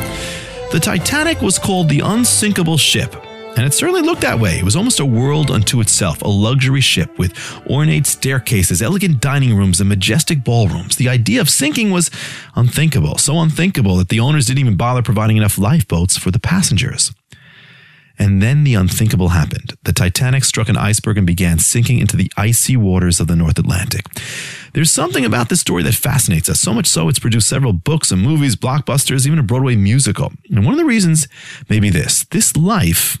[0.71, 3.15] The Titanic was called the unsinkable ship
[3.57, 4.57] and it certainly looked that way.
[4.57, 7.33] It was almost a world unto itself, a luxury ship with
[7.67, 10.95] ornate staircases, elegant dining rooms, and majestic ballrooms.
[10.95, 12.09] The idea of sinking was
[12.55, 17.13] unthinkable, so unthinkable that the owners didn't even bother providing enough lifeboats for the passengers.
[18.17, 19.73] And then the unthinkable happened.
[19.83, 23.57] The Titanic struck an iceberg and began sinking into the icy waters of the North
[23.57, 24.05] Atlantic.
[24.73, 28.11] There's something about this story that fascinates us, so much so it's produced several books
[28.11, 30.31] and movies, blockbusters, even a Broadway musical.
[30.49, 31.27] And one of the reasons
[31.67, 33.17] may be this this life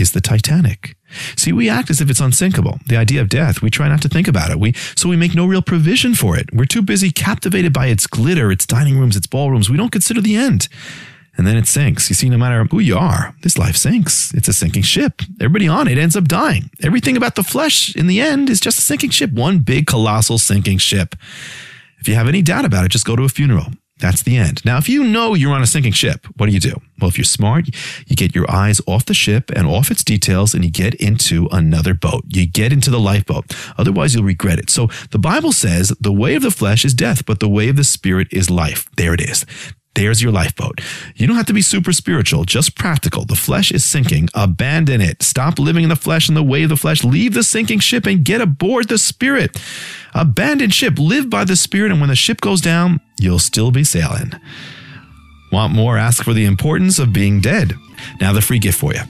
[0.00, 0.96] is the Titanic.
[1.36, 2.78] See, we act as if it's unsinkable.
[2.86, 4.58] The idea of death, we try not to think about it.
[4.58, 6.52] We so we make no real provision for it.
[6.52, 9.68] We're too busy captivated by its glitter, its dining rooms, its ballrooms.
[9.68, 10.68] We don't consider the end.
[11.36, 12.10] And then it sinks.
[12.10, 14.34] You see, no matter who you are, this life sinks.
[14.34, 15.22] It's a sinking ship.
[15.40, 16.70] Everybody on it ends up dying.
[16.82, 20.38] Everything about the flesh in the end is just a sinking ship, one big colossal
[20.38, 21.14] sinking ship.
[21.98, 23.66] If you have any doubt about it, just go to a funeral.
[24.00, 24.64] That's the end.
[24.64, 26.74] Now, if you know you're on a sinking ship, what do you do?
[27.00, 27.66] Well, if you're smart,
[28.06, 31.48] you get your eyes off the ship and off its details and you get into
[31.52, 32.24] another boat.
[32.28, 33.54] You get into the lifeboat.
[33.78, 34.70] Otherwise, you'll regret it.
[34.70, 37.76] So the Bible says the way of the flesh is death, but the way of
[37.76, 38.88] the spirit is life.
[38.96, 39.44] There it is.
[39.94, 40.80] There's your lifeboat.
[41.16, 43.24] You don't have to be super spiritual, just practical.
[43.24, 44.28] The flesh is sinking.
[44.34, 45.22] Abandon it.
[45.22, 47.02] Stop living in the flesh and the way of the flesh.
[47.02, 49.60] Leave the sinking ship and get aboard the spirit.
[50.14, 50.98] Abandon ship.
[50.98, 51.92] Live by the spirit.
[51.92, 54.32] And when the ship goes down, you'll still be sailing.
[55.52, 55.98] Want more?
[55.98, 57.74] Ask for the importance of being dead.
[58.20, 59.00] Now, the free gift for you.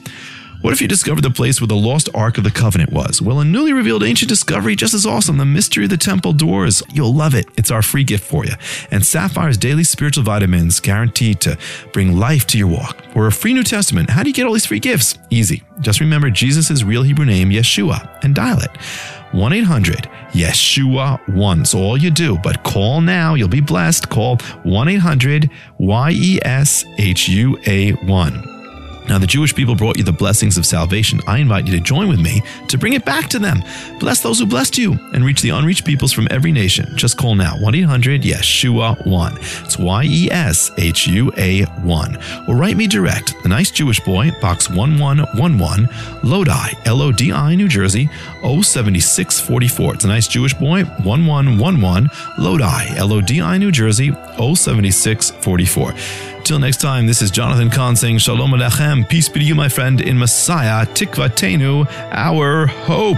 [0.61, 3.23] What if you discovered the place where the lost Ark of the Covenant was?
[3.23, 6.83] Well, a newly revealed ancient discovery just as awesome, the mystery of the temple doors.
[6.93, 7.47] You'll love it.
[7.57, 8.53] It's our free gift for you.
[8.91, 11.57] And Sapphire's daily spiritual vitamins guaranteed to
[11.95, 13.03] bring life to your walk.
[13.15, 14.11] Or a free New Testament.
[14.11, 15.17] How do you get all these free gifts?
[15.31, 15.63] Easy.
[15.81, 18.77] Just remember Jesus' real Hebrew name, Yeshua, and dial it.
[19.33, 21.65] 1 800 Yeshua 1.
[21.65, 23.33] So all you do, but call now.
[23.33, 24.11] You'll be blessed.
[24.11, 25.49] Call 1 800
[25.79, 28.60] Y E S H U A 1.
[29.09, 31.21] Now, the Jewish people brought you the blessings of salvation.
[31.27, 33.63] I invite you to join with me to bring it back to them.
[33.99, 36.87] Bless those who blessed you and reach the unreached peoples from every nation.
[36.97, 39.39] Just call now 1 800 Yeshua 1.
[39.65, 42.19] It's Y E S H U A 1.
[42.49, 45.89] Or write me direct, The Nice Jewish Boy, Box 1111,
[46.23, 48.09] Lodi, L O D I, New Jersey,
[48.43, 49.95] 07644.
[49.95, 55.95] It's a Nice Jewish Boy, 1111, Lodi, L O D I, New Jersey, 07644.
[56.51, 59.09] Till next time, this is Jonathan Cahn saying Shalom Alechem.
[59.09, 63.17] Peace be to you, my friend, in Messiah, Tikvatenu, our hope.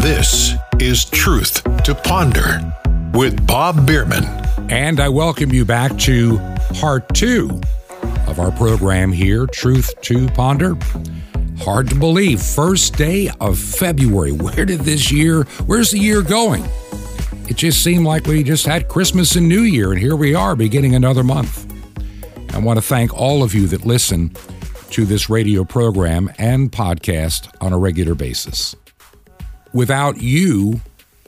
[0.00, 2.60] This is Truth to Ponder
[3.14, 4.22] with Bob Bierman.
[4.70, 6.38] And I welcome you back to
[6.74, 7.60] part two
[8.30, 10.76] of our program here, Truth to Ponder.
[11.58, 12.40] Hard to believe.
[12.40, 14.32] First day of February.
[14.32, 16.64] Where did this year, where's the year going?
[17.48, 20.54] It just seemed like we just had Christmas and New Year, and here we are
[20.54, 21.66] beginning another month.
[22.54, 24.32] I want to thank all of you that listen
[24.90, 28.76] to this radio program and podcast on a regular basis.
[29.72, 30.80] Without you,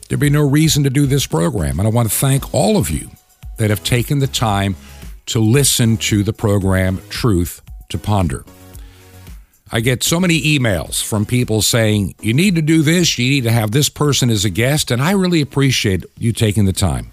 [0.08, 1.80] there'd be no reason to do this program.
[1.80, 3.10] And I want to thank all of you
[3.58, 4.76] that have taken the time
[5.26, 8.44] to listen to the program Truth to Ponder.
[9.74, 13.44] I get so many emails from people saying, you need to do this, you need
[13.44, 17.10] to have this person as a guest, and I really appreciate you taking the time.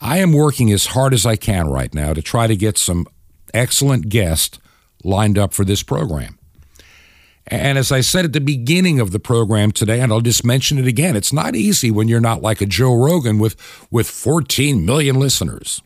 [0.00, 3.06] I am working as hard as I can right now to try to get some
[3.52, 4.60] excellent guests
[5.02, 6.38] lined up for this program.
[7.48, 10.78] And as I said at the beginning of the program today, and I'll just mention
[10.78, 13.56] it again, it's not easy when you're not like a Joe Rogan with,
[13.90, 15.82] with 14 million listeners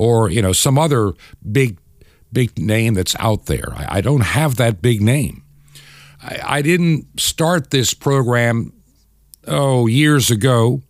[0.00, 1.12] or, you know, some other
[1.52, 1.76] big,
[2.32, 3.72] big name that's out there.
[3.76, 5.42] I, I don't have that big name.
[6.22, 8.72] I, I didn't start this program,
[9.46, 10.82] oh, years ago.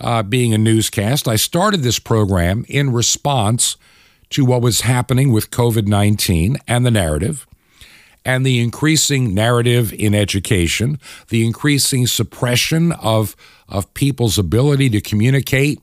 [0.00, 1.28] uh, being a newscast.
[1.28, 3.76] I started this program in response
[4.30, 7.46] to what was happening with COVID 19 and the narrative,
[8.24, 10.98] and the increasing narrative in education,
[11.28, 13.36] the increasing suppression of,
[13.68, 15.80] of people's ability to communicate,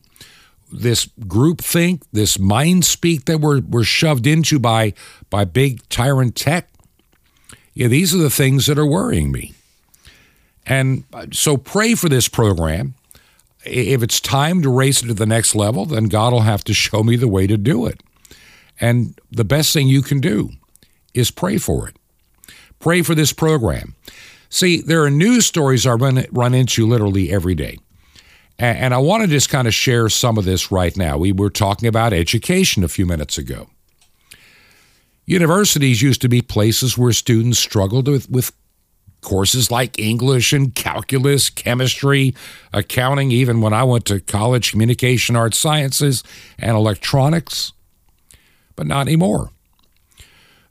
[0.71, 4.93] this groupthink, this mind speak that we're, we're shoved into by,
[5.29, 6.69] by big tyrant tech.
[7.73, 9.53] Yeah, these are the things that are worrying me.
[10.65, 12.95] And uh, so pray for this program.
[13.63, 16.73] If it's time to raise it to the next level, then God will have to
[16.73, 18.01] show me the way to do it.
[18.79, 20.51] And the best thing you can do
[21.13, 21.95] is pray for it.
[22.79, 23.95] Pray for this program.
[24.49, 27.77] See, there are news stories I run, run into literally every day.
[28.59, 31.17] And I want to just kind of share some of this right now.
[31.17, 33.69] We were talking about education a few minutes ago.
[35.27, 38.51] Universities used to be places where students struggled with, with
[39.21, 42.33] courses like English and calculus, chemistry,
[42.73, 46.23] accounting, even when I went to college, communication arts sciences,
[46.57, 47.73] and electronics,
[48.75, 49.51] but not anymore.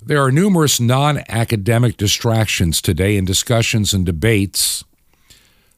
[0.03, 4.85] There are numerous non academic distractions today in discussions and debates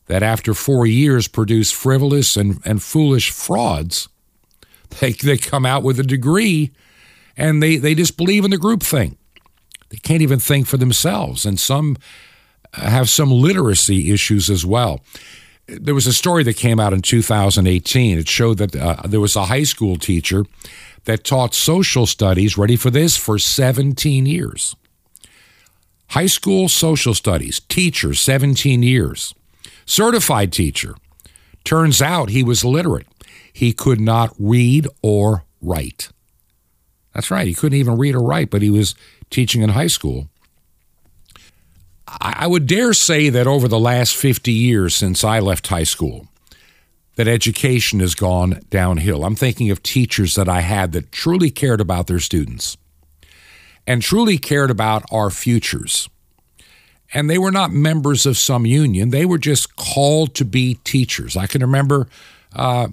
[0.08, 4.08] that, after four years, produce frivolous and, and foolish frauds.
[5.00, 6.72] They, they come out with a degree
[7.36, 9.16] and they, they just believe in the group thing.
[9.90, 11.46] They can't even think for themselves.
[11.46, 11.96] And some
[12.72, 15.00] have some literacy issues as well.
[15.66, 18.18] There was a story that came out in 2018.
[18.18, 20.44] It showed that uh, there was a high school teacher
[21.04, 24.74] that taught social studies, ready for this, for 17 years.
[26.08, 29.34] High school social studies, teacher, 17 years.
[29.88, 30.94] Certified teacher.
[31.64, 33.06] Turns out he was illiterate.
[33.50, 36.10] He could not read or write.
[37.14, 38.94] That's right, he couldn't even read or write, but he was
[39.30, 40.28] teaching in high school.
[42.06, 46.28] I would dare say that over the last 50 years since I left high school,
[47.16, 49.24] that education has gone downhill.
[49.24, 52.76] I'm thinking of teachers that I had that truly cared about their students
[53.86, 56.10] and truly cared about our futures.
[57.14, 61.36] And they were not members of some union, they were just called to be teachers.
[61.36, 62.08] I can remember
[62.54, 62.88] uh,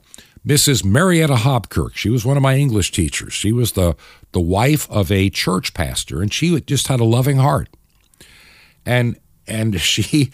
[0.45, 0.85] Mrs.
[0.85, 1.95] Marietta Hobkirk.
[1.95, 3.33] She was one of my English teachers.
[3.33, 3.95] She was the,
[4.31, 7.67] the wife of a church pastor, and she just had a loving heart
[8.85, 10.31] and and she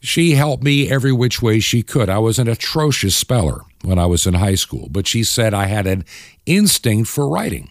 [0.00, 2.08] she helped me every which way she could.
[2.08, 5.66] I was an atrocious speller when I was in high school, but she said I
[5.66, 6.04] had an
[6.46, 7.70] instinct for writing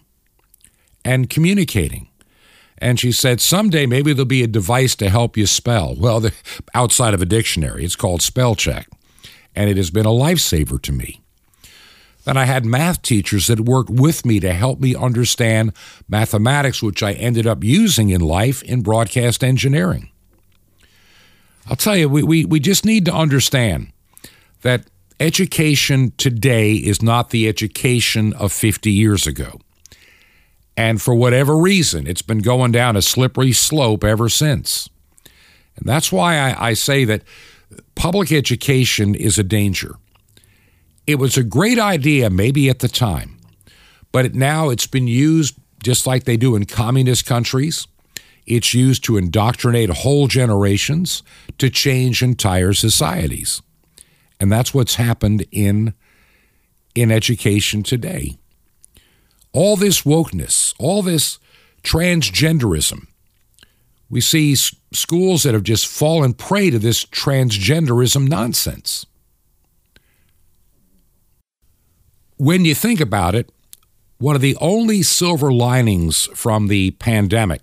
[1.03, 2.07] and communicating.
[2.79, 5.95] And she said, someday maybe there'll be a device to help you spell.
[5.95, 6.33] Well, the,
[6.73, 8.87] outside of a dictionary, it's called spell check.
[9.55, 11.21] And it has been a lifesaver to me.
[12.23, 15.73] Then I had math teachers that worked with me to help me understand
[16.07, 20.11] mathematics, which I ended up using in life in broadcast engineering.
[21.69, 23.91] I'll tell you, we, we, we just need to understand
[24.61, 24.85] that
[25.19, 29.59] education today is not the education of 50 years ago.
[30.79, 34.89] And for whatever reason, it's been going down a slippery slope ever since.
[35.75, 37.23] And that's why I, I say that
[37.95, 39.95] public education is a danger.
[41.05, 43.39] It was a great idea, maybe at the time,
[44.13, 47.85] but it, now it's been used just like they do in communist countries
[48.49, 51.21] it's used to indoctrinate whole generations,
[51.59, 53.61] to change entire societies.
[54.39, 55.93] And that's what's happened in,
[56.95, 58.38] in education today.
[59.51, 61.39] All this wokeness, all this
[61.83, 63.07] transgenderism,
[64.09, 69.05] we see schools that have just fallen prey to this transgenderism nonsense.
[72.37, 73.51] When you think about it,
[74.17, 77.61] one of the only silver linings from the pandemic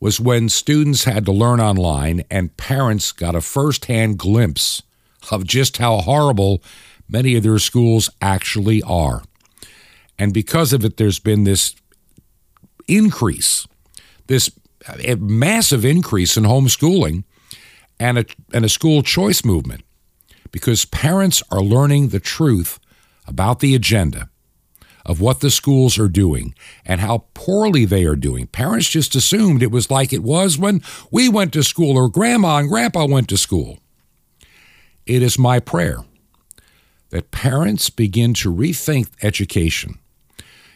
[0.00, 4.82] was when students had to learn online and parents got a firsthand glimpse
[5.30, 6.62] of just how horrible
[7.08, 9.22] many of their schools actually are.
[10.18, 11.74] And because of it, there's been this
[12.86, 13.66] increase,
[14.26, 14.50] this
[14.88, 17.24] uh, massive increase in homeschooling
[17.98, 19.82] and a, and a school choice movement
[20.50, 22.78] because parents are learning the truth
[23.26, 24.28] about the agenda
[25.04, 26.54] of what the schools are doing
[26.84, 28.46] and how poorly they are doing.
[28.46, 32.58] Parents just assumed it was like it was when we went to school or grandma
[32.58, 33.78] and grandpa went to school.
[35.06, 36.04] It is my prayer
[37.10, 39.98] that parents begin to rethink education.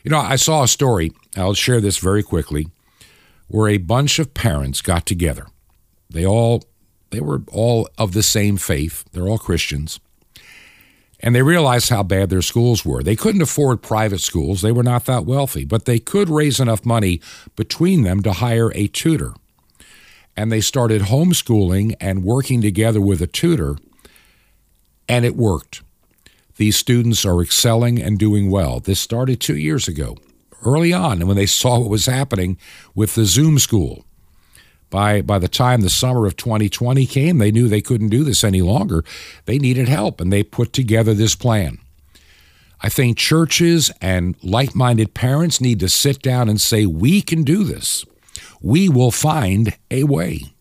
[0.07, 2.69] You know, I saw a story, I'll share this very quickly,
[3.49, 5.49] where a bunch of parents got together.
[6.09, 6.63] They all
[7.11, 9.05] they were all of the same faith.
[9.11, 9.99] They're all Christians.
[11.19, 13.03] And they realized how bad their schools were.
[13.03, 16.87] They couldn't afford private schools, they were not that wealthy, but they could raise enough
[16.87, 17.21] money
[17.57, 19.35] between them to hire a tutor.
[20.37, 23.77] And they started homeschooling and working together with a tutor,
[25.09, 25.83] and it worked.
[26.57, 28.81] These students are excelling and doing well.
[28.81, 30.17] This started two years ago,
[30.65, 32.59] early on, and when they saw what was happening
[32.95, 34.05] with the Zoom school.
[34.89, 38.45] By, by the time the summer of 2020 came, they knew they couldn't do this
[38.45, 39.05] any longer.
[39.45, 41.79] They needed help, and they put together this plan.
[42.81, 47.43] I think churches and like minded parents need to sit down and say, We can
[47.43, 48.05] do this.
[48.63, 50.56] We will find a way.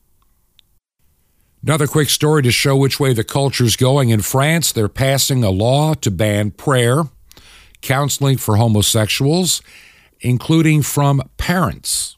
[1.65, 4.09] Another quick story to show which way the culture's going.
[4.09, 7.05] In France, they're passing a law to ban prayer,
[7.81, 9.63] counseling for homosexuals,
[10.19, 12.17] including from parents.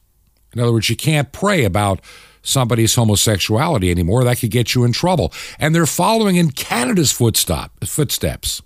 [0.54, 2.02] In other words, you can't pray about
[2.42, 4.26] somebody's homosexuality anymore.
[4.26, 5.32] That could get you in trouble.
[5.60, 8.62] And they're following in Canada's footsteps.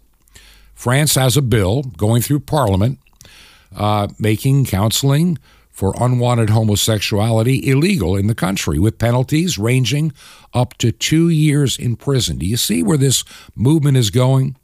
[0.74, 2.98] France has a bill going through Parliament
[3.76, 5.38] uh, making counseling
[5.72, 10.12] for unwanted homosexuality illegal in the country with penalties ranging
[10.54, 12.38] up to two years in prison.
[12.38, 13.24] Do you see where this
[13.56, 14.58] movement is going?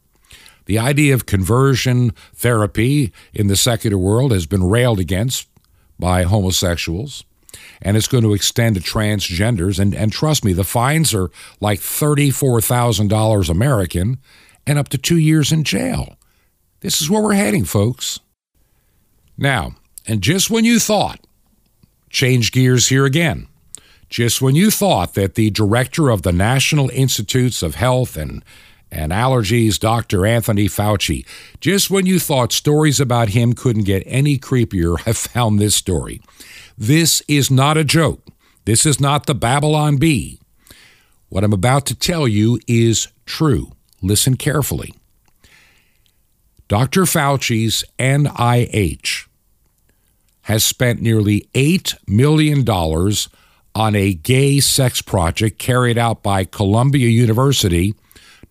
[0.65, 5.47] The idea of conversion therapy in the secular world has been railed against
[5.97, 7.23] by homosexuals,
[7.81, 9.79] and it's going to extend to transgenders.
[9.79, 11.31] And, and trust me, the fines are
[11.61, 14.19] like $34,000 American
[14.67, 16.17] and up to two years in jail.
[16.81, 18.19] This is where we're heading, folks.
[19.37, 19.75] Now,
[20.07, 21.19] and just when you thought,
[22.09, 23.47] change gears here again,
[24.09, 28.43] just when you thought that the director of the National Institutes of Health and
[28.89, 30.25] and allergies, Dr.
[30.25, 31.25] Anthony Fauci.
[31.59, 36.21] Just when you thought stories about him couldn't get any creepier, I found this story.
[36.77, 38.25] This is not a joke.
[38.63, 40.39] This is not the Babylon Bee.
[41.27, 43.73] What I'm about to tell you is true.
[44.01, 44.93] Listen carefully.
[46.69, 47.01] Dr.
[47.01, 49.26] Fauci's NIH
[50.47, 52.65] has spent nearly $8 million
[53.75, 57.93] on a gay sex project carried out by Columbia University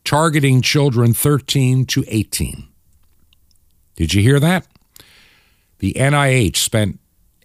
[0.05, 2.69] targeting children 13 to 18.
[3.97, 4.67] Did you hear that?
[5.79, 7.01] The NIH spent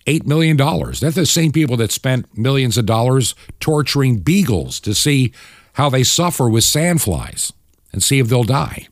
[0.06, 0.58] $8 million.
[0.58, 5.32] That's the same people that spent millions of dollars torturing beagles to see
[5.76, 7.54] how they suffer with sandflies
[7.94, 8.90] and see if they'll die.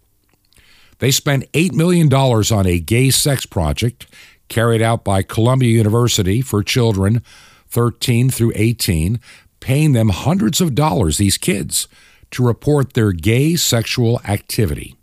[1.00, 4.08] They spent $8 million on a gay sex project
[4.50, 7.22] carried out by Columbia University for children
[7.70, 9.20] 13 through 18,
[9.60, 11.88] paying them hundreds of dollars, these kids,
[12.32, 14.96] to report their gay sexual activity.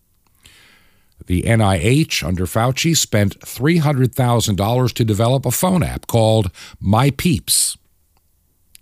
[1.26, 7.76] The NIH, under Fauci, spent $300,000 to develop a phone app called My Peeps.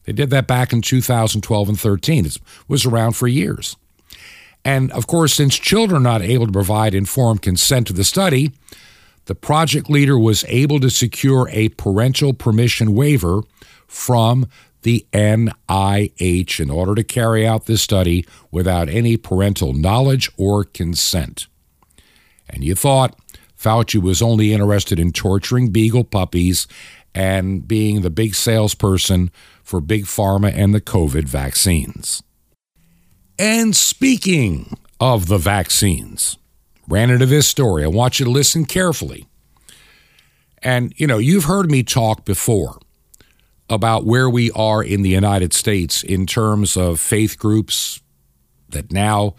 [0.04, 2.26] They did that back in 2012 and 13.
[2.26, 2.38] It
[2.68, 3.76] was around for years.
[4.64, 8.52] And of course, since children are not able to provide informed consent to the study,
[9.26, 13.42] the project leader was able to secure a parental permission waiver
[13.86, 14.46] from
[14.82, 21.46] the NIH in order to carry out this study without any parental knowledge or consent.
[22.48, 23.18] And you thought
[23.58, 26.66] Fauci was only interested in torturing beagle puppies
[27.14, 29.30] and being the big salesperson
[29.62, 32.22] for Big Pharma and the COVID vaccines.
[33.38, 36.36] And speaking of the vaccines,
[36.88, 37.84] ran into this story.
[37.84, 39.26] I want you to listen carefully.
[40.62, 42.78] And, you know, you've heard me talk before
[43.68, 48.00] about where we are in the United States in terms of faith groups
[48.70, 49.34] that now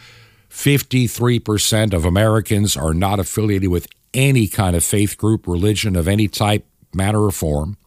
[0.49, 6.27] 53% of Americans are not affiliated with any kind of faith group, religion of any
[6.27, 7.77] type, matter, or form.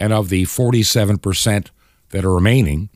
[0.00, 1.68] And of the 47%
[2.10, 2.88] that are remaining,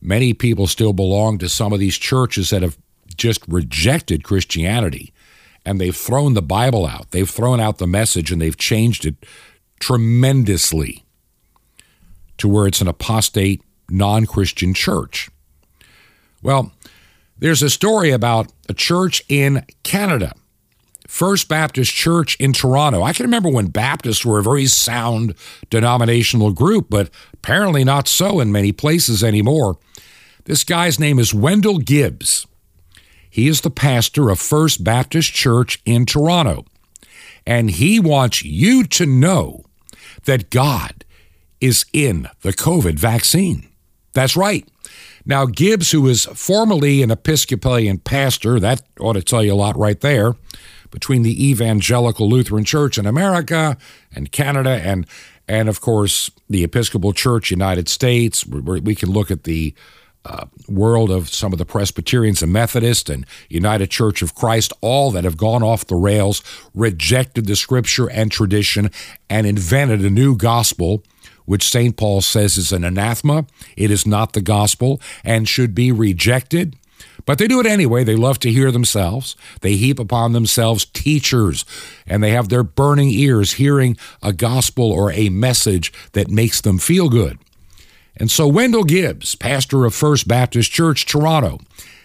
[0.00, 2.78] many people still belong to some of these churches that have
[3.14, 5.12] just rejected Christianity
[5.64, 7.10] and they've thrown the Bible out.
[7.10, 9.16] They've thrown out the message and they've changed it
[9.80, 11.04] tremendously
[12.38, 15.30] to where it's an apostate, non Christian church.
[16.42, 16.72] Well,
[17.38, 20.32] there's a story about a church in Canada,
[21.06, 23.02] First Baptist Church in Toronto.
[23.02, 25.34] I can remember when Baptists were a very sound
[25.70, 29.78] denominational group, but apparently not so in many places anymore.
[30.44, 32.46] This guy's name is Wendell Gibbs.
[33.32, 36.66] He is the pastor of First Baptist Church in Toronto.
[37.46, 39.64] And he wants you to know
[40.26, 41.06] that God
[41.58, 43.70] is in the COVID vaccine.
[44.12, 44.68] That's right.
[45.24, 49.78] Now, Gibbs, who is formerly an Episcopalian pastor, that ought to tell you a lot
[49.78, 50.34] right there,
[50.90, 53.78] between the Evangelical Lutheran Church in America
[54.14, 55.06] and Canada, and
[55.48, 58.44] and of course the Episcopal Church United States.
[58.46, 59.74] We can look at the
[60.24, 65.10] uh, world of some of the Presbyterians and Methodists and United Church of Christ, all
[65.10, 66.42] that have gone off the rails,
[66.74, 68.90] rejected the Scripture and tradition,
[69.28, 71.02] and invented a new gospel
[71.44, 71.96] which St.
[71.96, 73.46] Paul says is an anathema.
[73.76, 76.76] It is not the gospel and should be rejected.
[77.24, 78.04] But they do it anyway.
[78.04, 79.36] They love to hear themselves.
[79.60, 81.64] They heap upon themselves teachers,
[82.06, 86.78] and they have their burning ears hearing a gospel or a message that makes them
[86.78, 87.38] feel good.
[88.16, 91.60] And so, Wendell Gibbs, pastor of First Baptist Church, Toronto,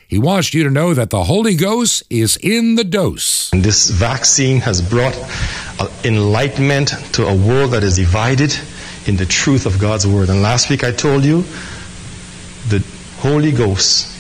[0.08, 3.51] he wants you to know that the Holy Ghost is in the dose.
[3.51, 5.16] And this vaccine has brought
[5.80, 8.58] uh, enlightenment to a world that is divided
[9.05, 10.30] in the truth of God's Word.
[10.30, 11.43] And last week I told you
[12.70, 12.86] the
[13.20, 14.18] Holy Ghost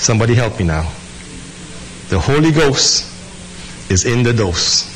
[0.00, 0.90] Somebody help me now.
[2.08, 3.04] The Holy Ghost
[3.90, 4.88] is in the dose.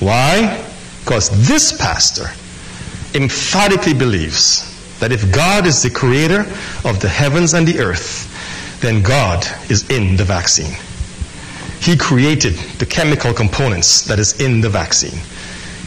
[0.00, 0.66] Why?
[1.04, 2.26] Because this pastor
[3.14, 4.68] emphatically believes
[5.00, 6.40] that if God is the creator
[6.84, 8.28] of the heavens and the earth,
[8.80, 10.72] then God is in the vaccine.
[11.80, 15.18] He created the chemical components that is in the vaccine.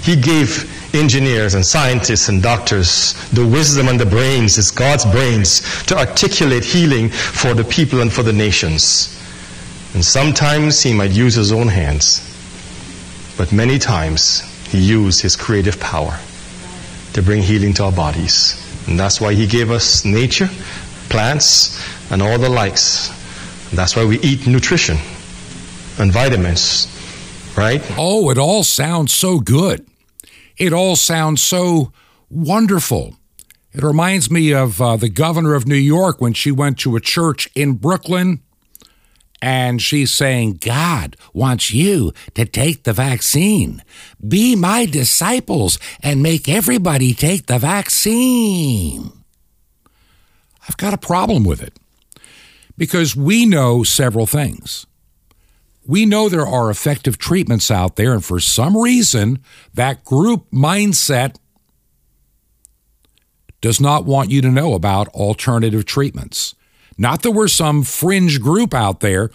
[0.01, 5.84] He gave engineers and scientists and doctors, the wisdom and the brains, is God's brains,
[5.86, 9.17] to articulate healing for the people and for the nations.
[9.93, 12.19] And sometimes he might use his own hands,
[13.38, 16.19] but many times he used his creative power
[17.16, 18.61] to bring healing to our bodies.
[18.88, 20.49] And that's why he gave us nature,
[21.07, 23.09] plants, and all the likes.
[23.70, 24.97] And that's why we eat nutrition
[25.97, 26.91] and vitamins,
[27.57, 27.82] right?
[27.97, 29.88] Oh, it all sounds so good.
[30.57, 31.93] It all sounds so
[32.30, 33.16] wonderful.
[33.72, 37.01] It reminds me of uh, the governor of New York when she went to a
[37.01, 38.41] church in Brooklyn
[39.41, 43.83] and she's saying, God wants you to take the vaccine.
[44.25, 49.11] Be my disciples and make everybody take the vaccine.
[50.67, 51.77] I've got a problem with it
[52.77, 54.86] because we know several things
[55.88, 59.39] we know there are effective treatments out there, and for some reason,
[59.73, 61.38] that group mindset
[63.61, 66.55] does not want you to know about alternative treatments.
[66.98, 69.30] Not that we're some fringe group out there.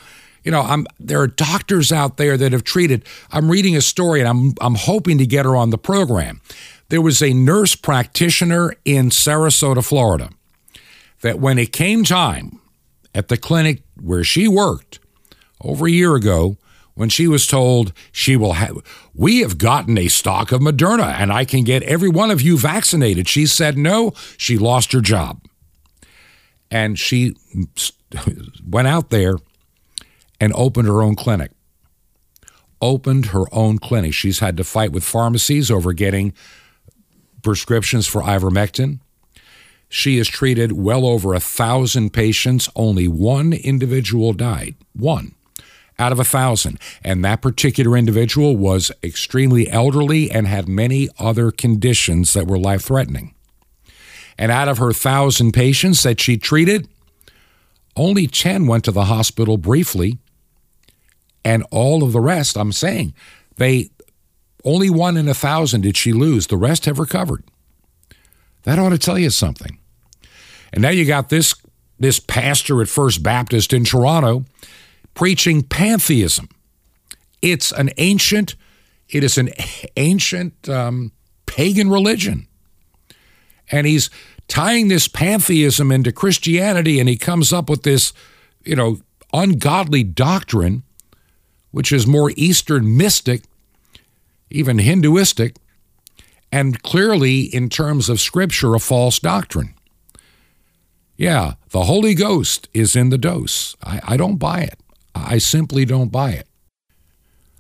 [0.44, 3.04] You know, I'm, there are doctors out there that have treated.
[3.30, 6.40] I'm reading a story and I'm, I'm hoping to get her on the program.
[6.88, 10.30] There was a nurse practitioner in Sarasota, Florida,
[11.20, 12.60] that when it came time
[13.14, 14.98] at the clinic where she worked,
[15.62, 16.56] over a year ago
[16.94, 18.76] when she was told she will have,
[19.14, 22.58] we have gotten a stock of Moderna and I can get every one of you
[22.58, 23.28] vaccinated.
[23.28, 24.12] She said no.
[24.36, 25.42] She lost her job.
[26.70, 27.34] And she
[28.66, 29.36] went out there
[30.40, 31.50] and opened her own clinic.
[32.80, 34.14] Opened her own clinic.
[34.14, 36.32] She's had to fight with pharmacies over getting
[37.42, 39.00] prescriptions for ivermectin.
[39.88, 42.68] She has treated well over a thousand patients.
[42.76, 44.76] Only one individual died.
[44.94, 45.34] One
[46.00, 46.80] out of a thousand.
[47.04, 52.82] And that particular individual was extremely elderly and had many other conditions that were life
[52.82, 53.34] threatening.
[54.40, 56.88] And out of her thousand patients that she treated,
[57.94, 60.16] only 10 went to the hospital briefly.
[61.44, 63.12] And all of the rest, I'm saying,
[63.56, 63.90] they
[64.64, 66.46] only one in a thousand did she lose.
[66.46, 67.44] The rest have recovered.
[68.62, 69.78] That ought to tell you something.
[70.72, 71.54] And now you got this
[71.98, 74.46] this pastor at First Baptist in Toronto
[75.12, 76.48] preaching pantheism.
[77.42, 78.56] It's an ancient,
[79.10, 79.50] it is an
[79.98, 81.12] ancient um,
[81.44, 82.46] pagan religion.
[83.70, 84.10] And he's
[84.48, 88.12] tying this pantheism into Christianity, and he comes up with this,
[88.64, 89.00] you know,
[89.32, 90.82] ungodly doctrine,
[91.70, 93.42] which is more Eastern mystic,
[94.50, 95.56] even Hinduistic,
[96.50, 99.74] and clearly, in terms of Scripture, a false doctrine.
[101.16, 103.76] Yeah, the Holy Ghost is in the dose.
[103.84, 104.80] I, I don't buy it.
[105.14, 106.48] I simply don't buy it.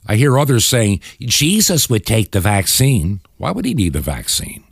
[0.06, 3.20] I hear others saying Jesus would take the vaccine.
[3.36, 4.64] Why would he need the vaccine?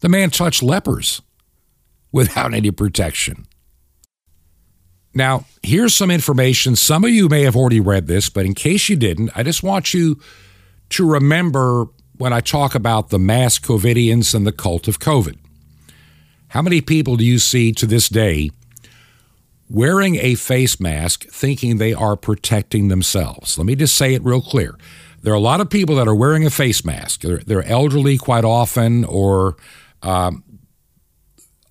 [0.00, 1.22] The man touched lepers
[2.12, 3.46] without any protection.
[5.14, 6.76] Now, here's some information.
[6.76, 9.62] Some of you may have already read this, but in case you didn't, I just
[9.62, 10.20] want you
[10.90, 11.86] to remember
[12.18, 15.36] when I talk about the mass COVIDians and the cult of COVID.
[16.48, 18.50] How many people do you see to this day
[19.68, 23.58] wearing a face mask thinking they are protecting themselves.
[23.58, 24.76] Let me just say it real clear.
[25.22, 27.22] There are a lot of people that are wearing a face mask.
[27.22, 29.56] They're, they're elderly quite often or
[30.06, 30.44] um,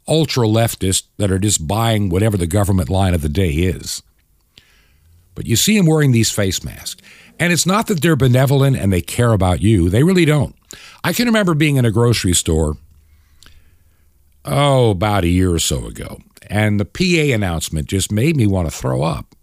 [0.08, 4.04] ultra leftists that are just buying whatever the government line of the day is.
[5.34, 7.02] But you see them wearing these face masks.
[7.40, 10.56] And it's not that they're benevolent and they care about you, they really don't.
[11.04, 12.78] I can remember being in a grocery store,
[14.46, 18.70] oh, about a year or so ago and the PA announcement just made me want
[18.70, 19.36] to throw up.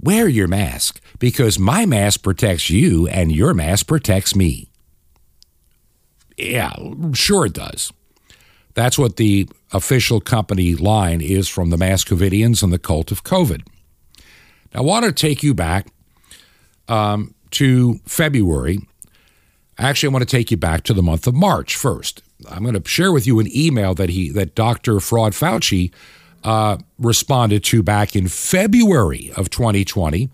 [0.00, 4.70] Wear your mask because my mask protects you and your mask protects me.
[6.36, 6.74] Yeah,
[7.12, 7.92] sure it does.
[8.74, 13.66] That's what the official company line is from the Mascovidians and the cult of COVID.
[14.74, 15.86] Now, I want to take you back
[16.88, 18.80] um, to February.
[19.78, 22.22] Actually, I want to take you back to the month of March first.
[22.50, 25.00] I'm going to share with you an email that he that Dr.
[25.00, 25.90] Fraud Fauci
[26.44, 30.28] uh, responded to back in February of 2020,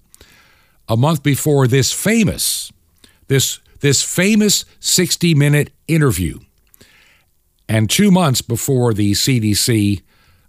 [0.88, 2.72] a month before this famous
[3.28, 6.38] this this famous 60 minute interview,
[7.68, 10.02] and two months before the CDC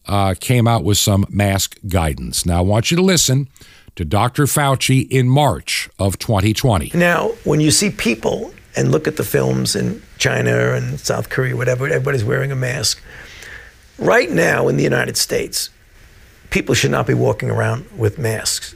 [0.08, 2.46] uh, came out with some mask guidance.
[2.46, 3.50] Now, I want you to listen
[3.96, 4.46] to Dr.
[4.46, 6.92] Fauci in March of 2020.
[6.94, 11.56] Now, when you see people and look at the films in China and South Korea,
[11.56, 13.02] whatever, everybody's wearing a mask.
[14.00, 15.70] Right now in the United States,
[16.50, 18.76] people should not be walking around with masks.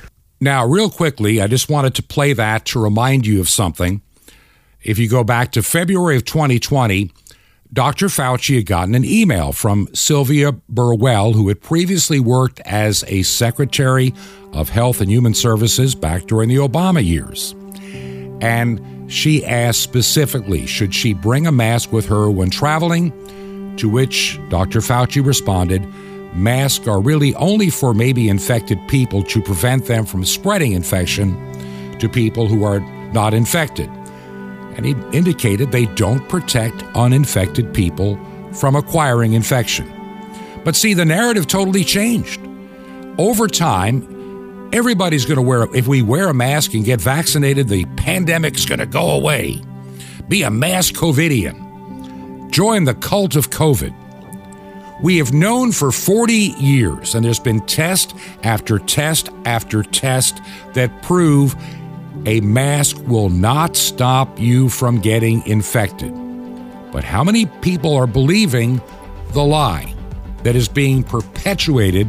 [0.43, 4.01] Now, real quickly, I just wanted to play that to remind you of something.
[4.81, 7.11] If you go back to February of 2020,
[7.71, 8.07] Dr.
[8.07, 14.15] Fauci had gotten an email from Sylvia Burwell, who had previously worked as a Secretary
[14.51, 17.53] of Health and Human Services back during the Obama years.
[18.41, 18.81] And
[19.11, 23.13] she asked specifically, should she bring a mask with her when traveling?
[23.77, 24.79] To which Dr.
[24.79, 25.85] Fauci responded,
[26.33, 31.37] masks are really only for maybe infected people to prevent them from spreading infection
[31.99, 32.79] to people who are
[33.11, 33.89] not infected.
[34.75, 38.19] And he indicated they don't protect uninfected people
[38.53, 39.91] from acquiring infection.
[40.63, 42.39] But see, the narrative totally changed.
[43.17, 47.85] Over time, everybody's going to wear, if we wear a mask and get vaccinated, the
[47.97, 49.61] pandemic's going to go away.
[50.27, 52.49] Be a mask COVIDian.
[52.51, 53.93] Join the cult of COVID.
[55.01, 60.39] We have known for 40 years, and there's been test after test after test
[60.73, 61.55] that prove
[62.27, 66.13] a mask will not stop you from getting infected.
[66.91, 68.79] But how many people are believing
[69.33, 69.95] the lie
[70.43, 72.07] that is being perpetuated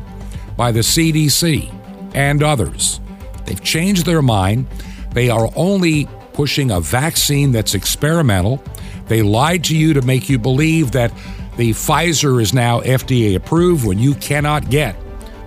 [0.59, 1.73] by the CDC
[2.15, 3.01] and others?
[3.47, 4.67] They've changed their mind.
[5.13, 8.63] They are only pushing a vaccine that's experimental.
[9.07, 11.11] They lied to you to make you believe that
[11.57, 14.97] the Pfizer is now FDA approved when you cannot get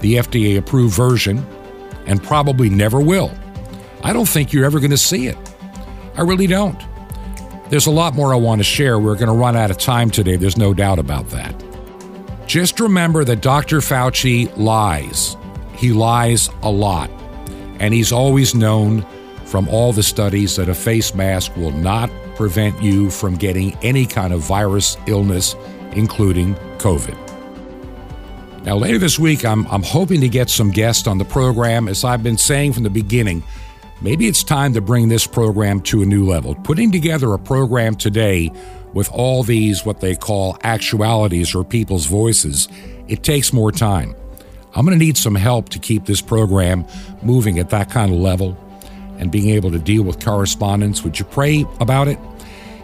[0.01, 1.45] the FDA approved version
[2.06, 3.32] and probably never will.
[4.03, 5.38] I don't think you're ever going to see it.
[6.16, 6.80] I really don't.
[7.70, 8.99] There's a lot more I want to share.
[8.99, 10.36] We're going to run out of time today.
[10.36, 11.64] There's no doubt about that.
[12.45, 13.78] Just remember that Dr.
[13.80, 15.36] Fauci lies.
[15.76, 17.10] He lies a lot.
[17.80, 19.03] And he's always known
[19.45, 24.06] from all the studies that a face mask will not prevent you from getting any
[24.06, 25.56] kind of virus illness
[25.96, 27.18] including COVID.
[28.64, 31.88] Now, later this week, I'm, I'm hoping to get some guests on the program.
[31.88, 33.43] As I've been saying from the beginning,
[34.02, 36.56] maybe it's time to bring this program to a new level.
[36.56, 38.52] Putting together a program today
[38.93, 42.68] with all these, what they call actualities or people's voices,
[43.08, 44.16] it takes more time.
[44.74, 46.86] I'm going to need some help to keep this program
[47.22, 48.58] moving at that kind of level
[49.20, 51.04] and being able to deal with correspondence.
[51.04, 52.18] Would you pray about it?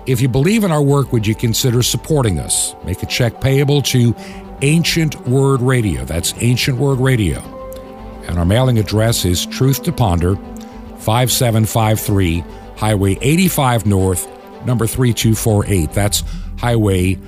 [0.08, 2.74] If you believe in our work, would you consider supporting us?
[2.84, 4.16] Make a check payable to
[4.64, 6.06] Ancient Word Radio.
[6.06, 7.39] That's Ancient Word Radio.
[8.28, 10.36] And our mailing address is Truth to Ponder,
[10.97, 12.43] 5753
[12.78, 14.28] Highway 85 North,
[14.66, 15.91] number 3248.
[15.91, 16.24] That's
[16.58, 17.20] Highway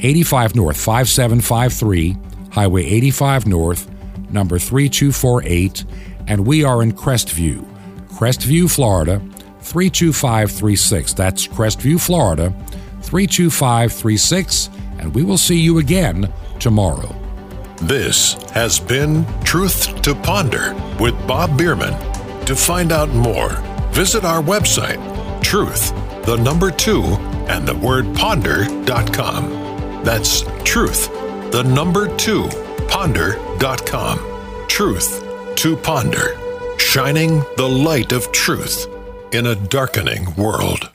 [0.00, 2.16] 85 North, 5753
[2.50, 3.88] Highway 85 North,
[4.32, 5.84] number 3248.
[6.26, 7.64] And we are in Crestview,
[8.08, 9.22] Crestview, Florida
[9.66, 11.12] 32536.
[11.14, 12.54] That's Crestview, Florida,
[13.02, 14.70] 32536.
[14.98, 17.14] And we will see you again tomorrow.
[17.82, 21.94] This has been Truth to Ponder with Bob Bierman.
[22.46, 23.50] To find out more,
[23.90, 25.02] visit our website,
[25.42, 25.90] truth,
[26.24, 27.02] the number two,
[27.48, 29.50] and the word ponder.com.
[30.04, 31.10] That's truth,
[31.50, 32.48] the number two,
[32.88, 34.20] ponder.com.
[34.68, 35.24] Truth
[35.56, 36.38] to ponder,
[36.78, 38.95] shining the light of truth
[39.36, 40.88] in a darkening world.